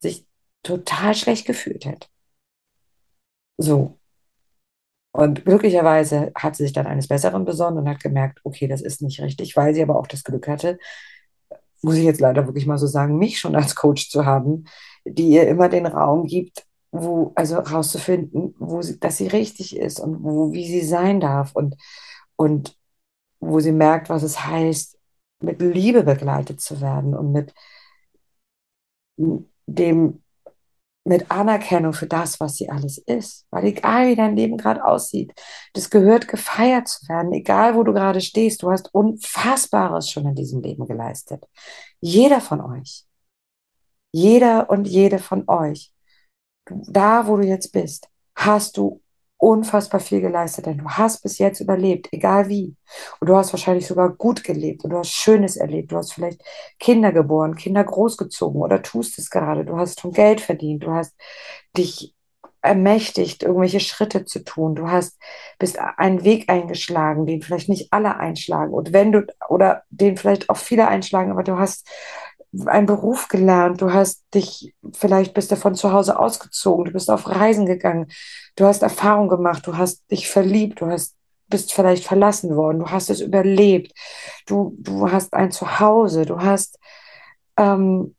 [0.00, 0.26] sich
[0.64, 2.10] total schlecht gefühlt hat.
[3.58, 4.00] So.
[5.12, 9.02] Und glücklicherweise hat sie sich dann eines Besseren besonnen und hat gemerkt, okay, das ist
[9.02, 10.80] nicht richtig, weil sie aber auch das Glück hatte,
[11.80, 14.64] muss ich jetzt leider wirklich mal so sagen, mich schon als Coach zu haben,
[15.04, 20.00] die ihr immer den Raum gibt, wo, also rauszufinden, wo sie, dass sie richtig ist
[20.00, 21.76] und wo, wie sie sein darf und,
[22.34, 22.79] und
[23.40, 24.98] wo sie merkt, was es heißt,
[25.42, 27.54] mit Liebe begleitet zu werden und mit
[29.66, 30.22] dem
[31.04, 33.46] mit Anerkennung für das, was sie alles ist.
[33.50, 35.32] Weil egal wie dein Leben gerade aussieht,
[35.72, 40.34] das gehört gefeiert zu werden, egal wo du gerade stehst, du hast Unfassbares schon in
[40.34, 41.44] diesem Leben geleistet.
[42.00, 43.06] Jeder von euch.
[44.12, 45.92] Jeder und jede von euch.
[46.66, 49.00] Da, wo du jetzt bist, hast du
[49.40, 52.76] unfassbar viel geleistet, denn du hast bis jetzt überlebt, egal wie.
[53.20, 55.92] Und du hast wahrscheinlich sogar gut gelebt und du hast Schönes erlebt.
[55.92, 56.42] Du hast vielleicht
[56.78, 59.64] Kinder geboren, Kinder großgezogen oder tust es gerade.
[59.64, 60.84] Du hast schon Geld verdient.
[60.84, 61.14] Du hast
[61.76, 62.14] dich
[62.62, 64.74] ermächtigt, irgendwelche Schritte zu tun.
[64.74, 65.18] Du hast,
[65.58, 68.74] bist einen Weg eingeschlagen, den vielleicht nicht alle einschlagen.
[68.74, 71.88] Und wenn du, oder den vielleicht auch viele einschlagen, aber du hast
[72.66, 77.10] einen Beruf gelernt, du hast dich, vielleicht bist du von zu Hause ausgezogen, du bist
[77.10, 78.08] auf Reisen gegangen,
[78.56, 81.16] du hast Erfahrung gemacht, du hast dich verliebt, du hast,
[81.48, 83.92] bist vielleicht verlassen worden, du hast es überlebt,
[84.46, 86.78] du, du hast ein Zuhause, du hast,
[87.56, 88.16] ähm,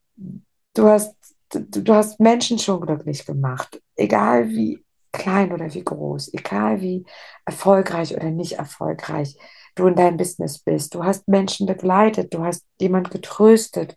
[0.74, 1.16] du hast,
[1.50, 7.06] du, du hast Menschen schon glücklich gemacht, egal wie klein oder wie groß, egal wie
[7.46, 9.36] erfolgreich oder nicht erfolgreich
[9.76, 10.94] du in deinem Business bist.
[10.96, 13.96] Du hast Menschen begleitet, du hast jemand getröstet,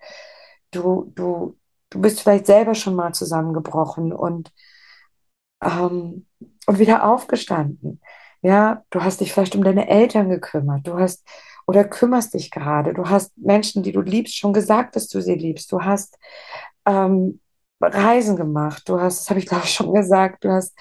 [0.70, 1.56] du, du,
[1.90, 4.52] du bist vielleicht selber schon mal zusammengebrochen und,
[5.62, 6.26] ähm,
[6.66, 8.00] und wieder aufgestanden.
[8.42, 11.26] Ja, du hast dich vielleicht um deine Eltern gekümmert, du hast
[11.66, 15.34] oder kümmerst dich gerade, du hast Menschen, die du liebst, schon gesagt, dass du sie
[15.34, 16.18] liebst, du hast
[16.86, 17.40] ähm,
[17.80, 20.74] Reisen gemacht, du hast, das habe ich glaube ich schon gesagt, du hast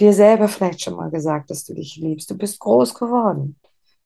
[0.00, 3.58] dir selber vielleicht schon mal gesagt, dass du dich liebst, du bist groß geworden.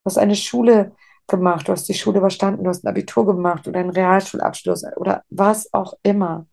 [0.03, 0.93] Du hast eine Schule
[1.27, 5.25] gemacht, du hast die Schule überstanden, du hast ein Abitur gemacht oder einen Realschulabschluss oder
[5.29, 6.47] was auch immer.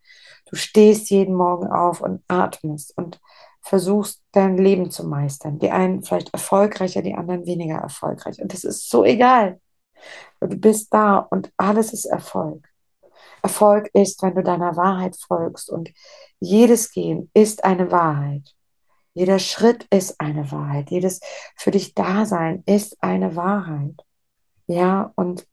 [0.49, 3.19] Du stehst jeden Morgen auf und atmest und
[3.61, 5.59] versuchst dein Leben zu meistern.
[5.59, 8.41] Die einen vielleicht erfolgreicher, die anderen weniger erfolgreich.
[8.41, 9.59] Und das ist so egal.
[10.39, 12.67] Du bist da und alles ist Erfolg.
[13.41, 15.89] Erfolg ist, wenn du deiner Wahrheit folgst und
[16.39, 18.56] jedes Gehen ist eine Wahrheit.
[19.17, 20.91] Jeder Schritt ist eine Wahrheit.
[20.91, 21.21] Jedes
[21.55, 24.05] für dich Dasein ist eine Wahrheit.
[24.67, 25.47] Ja, und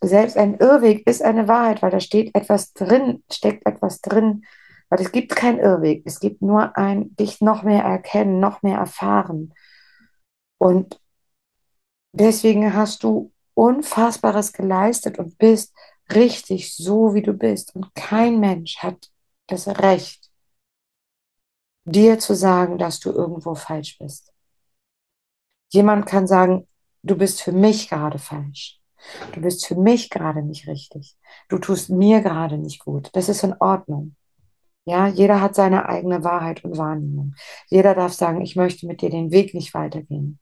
[0.00, 4.44] selbst ein Irrweg ist eine Wahrheit, weil da steht etwas drin, steckt etwas drin.
[4.88, 6.04] Weil es gibt keinen Irrweg.
[6.04, 9.52] Es gibt nur ein dich noch mehr erkennen, noch mehr erfahren.
[10.58, 11.00] Und
[12.12, 15.74] deswegen hast du Unfassbares geleistet und bist
[16.14, 17.74] richtig so, wie du bist.
[17.74, 19.10] Und kein Mensch hat
[19.48, 20.21] das Recht,
[21.84, 24.32] dir zu sagen, dass du irgendwo falsch bist.
[25.70, 26.68] Jemand kann sagen,
[27.02, 28.80] du bist für mich gerade falsch.
[29.32, 31.16] Du bist für mich gerade nicht richtig.
[31.48, 33.10] Du tust mir gerade nicht gut.
[33.14, 34.16] Das ist in Ordnung.
[34.84, 37.34] Ja, jeder hat seine eigene Wahrheit und Wahrnehmung.
[37.68, 40.38] Jeder darf sagen, ich möchte mit dir den Weg nicht weitergehen.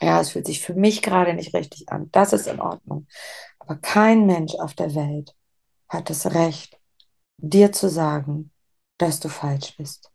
[0.00, 2.10] Ja, es fühlt sich für mich gerade nicht richtig an.
[2.10, 3.06] Das ist in Ordnung.
[3.58, 5.34] Aber kein Mensch auf der Welt
[5.88, 6.78] hat das Recht,
[7.38, 8.50] dir zu sagen,
[8.98, 10.10] dass du falsch bist.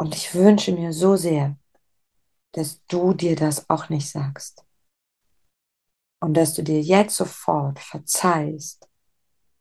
[0.00, 1.56] Und ich wünsche mir so sehr,
[2.52, 4.64] dass du dir das auch nicht sagst.
[6.20, 8.88] Und dass du dir jetzt sofort verzeihst,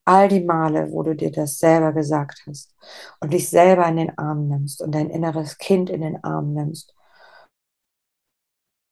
[0.06, 2.74] all die Male, wo du dir das selber gesagt hast
[3.20, 6.96] und dich selber in den Arm nimmst und dein inneres Kind in den Arm nimmst,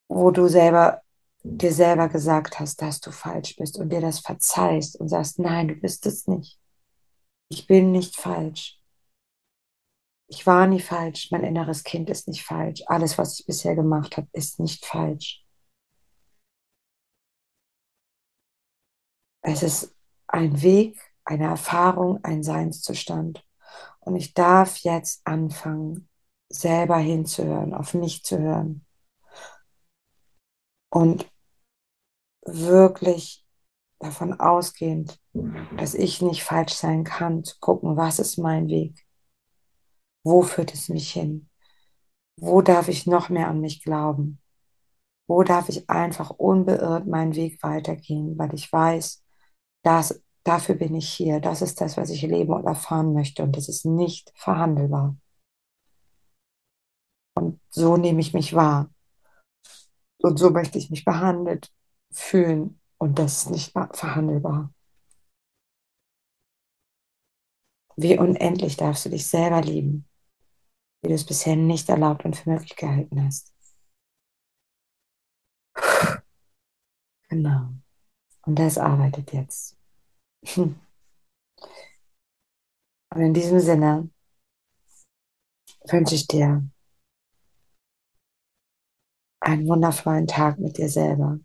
[0.09, 1.01] wo du selber
[1.45, 5.67] dir selber gesagt hast, dass du falsch bist und dir das verzeihst und sagst, nein,
[5.67, 6.59] du bist es nicht.
[7.49, 8.81] Ich bin nicht falsch.
[10.27, 12.81] Ich war nie falsch, mein inneres Kind ist nicht falsch.
[12.87, 15.43] Alles, was ich bisher gemacht habe, ist nicht falsch.
[19.41, 19.95] Es ist
[20.27, 23.45] ein Weg, eine Erfahrung, ein Seinszustand.
[23.99, 26.09] Und ich darf jetzt anfangen,
[26.49, 28.85] selber hinzuhören, auf mich zu hören.
[30.89, 31.29] Und
[32.45, 33.45] wirklich
[33.99, 35.19] davon ausgehend,
[35.77, 39.04] dass ich nicht falsch sein kann, zu gucken, was ist mein Weg?
[40.25, 41.49] Wo führt es mich hin?
[42.37, 44.41] Wo darf ich noch mehr an mich glauben?
[45.27, 49.23] Wo darf ich einfach unbeirrt meinen Weg weitergehen, weil ich weiß,
[49.83, 51.41] dass dafür bin ich hier.
[51.41, 55.17] Das ist das, was ich leben und erfahren möchte und das ist nicht verhandelbar.
[57.35, 58.89] Und so nehme ich mich wahr.
[60.21, 61.71] Und so möchte ich mich behandelt
[62.11, 64.73] fühlen und das ist nicht verhandelbar.
[67.97, 70.07] Wie unendlich darfst du dich selber lieben,
[71.05, 73.53] wie du es bisher nicht erlaubt und für möglich gehalten hast.
[77.29, 77.69] Genau.
[78.41, 79.77] Und das arbeitet jetzt.
[80.57, 80.79] Und
[83.13, 84.09] in diesem Sinne
[85.87, 86.67] wünsche ich dir
[89.41, 91.39] einen wundervollen Tag mit dir selber,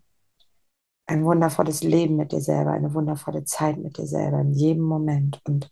[1.05, 5.39] ein wundervolles Leben mit dir selber, eine wundervolle Zeit mit dir selber in jedem Moment.
[5.45, 5.71] Und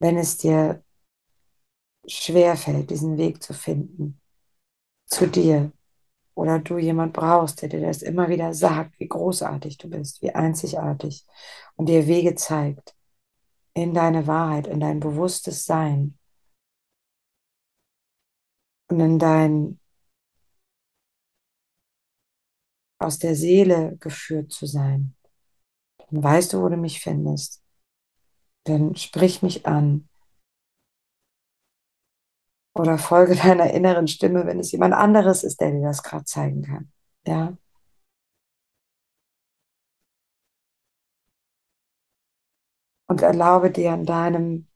[0.00, 0.82] wenn es dir
[2.08, 4.20] schwer fällt, diesen Weg zu finden,
[5.06, 5.72] zu dir,
[6.34, 10.30] oder du jemand brauchst, der dir das immer wieder sagt, wie großartig du bist, wie
[10.30, 11.26] einzigartig
[11.74, 12.94] und dir Wege zeigt
[13.74, 16.16] in deine Wahrheit, in dein bewusstes Sein
[18.88, 19.80] und in dein
[23.00, 25.14] aus der Seele geführt zu sein,
[26.10, 27.62] dann weißt du, wo du mich findest.
[28.64, 30.07] Dann sprich mich an.
[32.78, 36.62] Oder folge deiner inneren Stimme, wenn es jemand anderes ist, der dir das gerade zeigen
[36.62, 36.92] kann.
[37.26, 37.56] Ja.
[43.08, 44.68] Und erlaube dir an deinem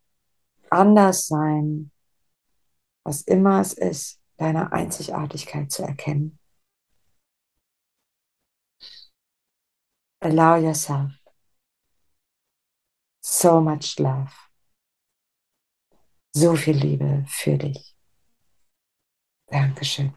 [0.71, 1.91] Anderssein,
[3.05, 6.39] was immer es ist, deine Einzigartigkeit zu erkennen.
[10.21, 11.13] Allow yourself
[13.21, 14.33] so much love.
[16.35, 17.92] So viel Liebe für dich.
[19.53, 20.13] Dankeschön.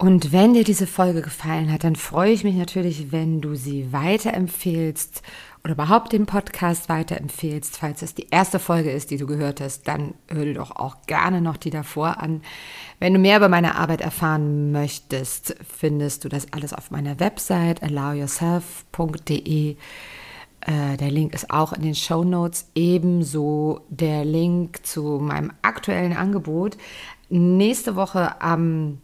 [0.00, 3.92] Und wenn dir diese Folge gefallen hat, dann freue ich mich natürlich, wenn du sie
[3.92, 5.22] weiterempfehlst
[5.68, 7.76] oder überhaupt den Podcast weiterempfehlst.
[7.76, 11.02] Falls es die erste Folge ist, die du gehört hast, dann hör dir doch auch
[11.06, 12.40] gerne noch die davor an.
[13.00, 17.82] Wenn du mehr über meine Arbeit erfahren möchtest, findest du das alles auf meiner Website
[17.82, 19.76] allowyourself.de.
[20.60, 22.70] Äh, der Link ist auch in den Show Notes.
[22.74, 26.78] Ebenso der Link zu meinem aktuellen Angebot.
[27.28, 29.02] Nächste Woche am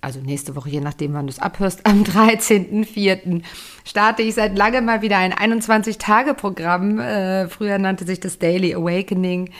[0.00, 3.42] also nächste Woche, je nachdem, wann du es abhörst, am 13.04.
[3.84, 6.98] starte ich seit langem mal wieder ein 21-Tage-Programm.
[7.00, 9.50] Äh, früher nannte sich das Daily Awakening.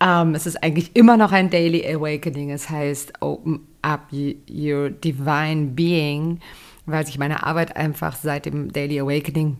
[0.00, 2.50] Ähm, es ist eigentlich immer noch ein Daily Awakening.
[2.50, 6.40] Es heißt Open Up Your Divine Being,
[6.86, 9.56] weil sich meine Arbeit einfach seit dem Daily Awakening,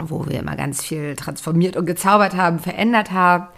[0.00, 3.50] wo wir immer ganz viel transformiert und gezaubert haben, verändert hat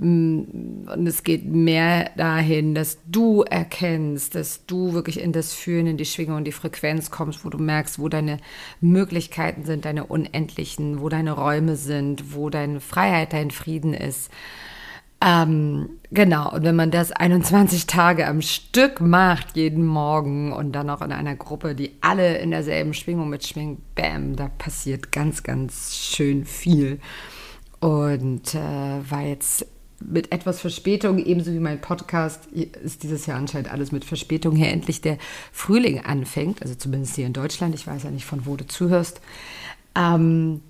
[0.00, 5.96] und es geht mehr dahin, dass du erkennst, dass du wirklich in das Fühlen, in
[5.98, 8.38] die Schwingung und die Frequenz kommst, wo du merkst, wo deine
[8.80, 14.30] Möglichkeiten sind, deine unendlichen, wo deine Räume sind, wo deine Freiheit, dein Frieden ist.
[15.22, 20.88] Ähm, genau, und wenn man das 21 Tage am Stück macht, jeden Morgen und dann
[20.88, 25.94] auch in einer Gruppe, die alle in derselben Schwingung mitschwingen, bam, da passiert ganz, ganz
[25.94, 27.00] schön viel.
[27.80, 29.66] Und äh, war jetzt
[30.00, 34.68] mit etwas Verspätung, ebenso wie mein Podcast, ist dieses Jahr anscheinend alles mit Verspätung hier
[34.68, 35.18] endlich der
[35.52, 37.74] Frühling anfängt, also zumindest hier in Deutschland.
[37.74, 39.20] Ich weiß ja nicht, von wo du zuhörst.
[39.94, 40.62] Ähm,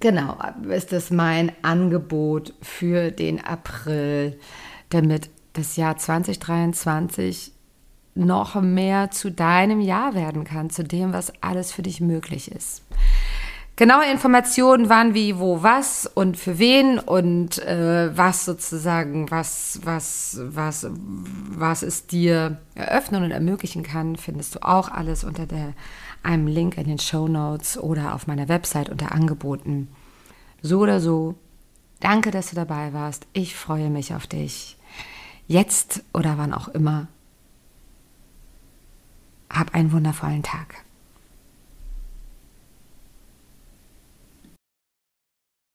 [0.00, 0.38] genau,
[0.68, 4.38] ist das mein Angebot für den April,
[4.90, 7.52] damit das Jahr 2023
[8.14, 12.82] noch mehr zu deinem Jahr werden kann, zu dem, was alles für dich möglich ist.
[13.82, 20.38] Genaue Informationen wann, wie, wo, was und für wen und äh, was sozusagen, was, was,
[20.40, 25.72] was, was es dir eröffnen und ermöglichen kann, findest du auch alles unter der,
[26.22, 29.88] einem Link in den Show Notes oder auf meiner Website unter Angeboten.
[30.62, 31.34] So oder so,
[31.98, 33.26] danke, dass du dabei warst.
[33.32, 34.76] Ich freue mich auf dich.
[35.48, 37.08] Jetzt oder wann auch immer
[39.50, 40.84] Hab einen wundervollen Tag.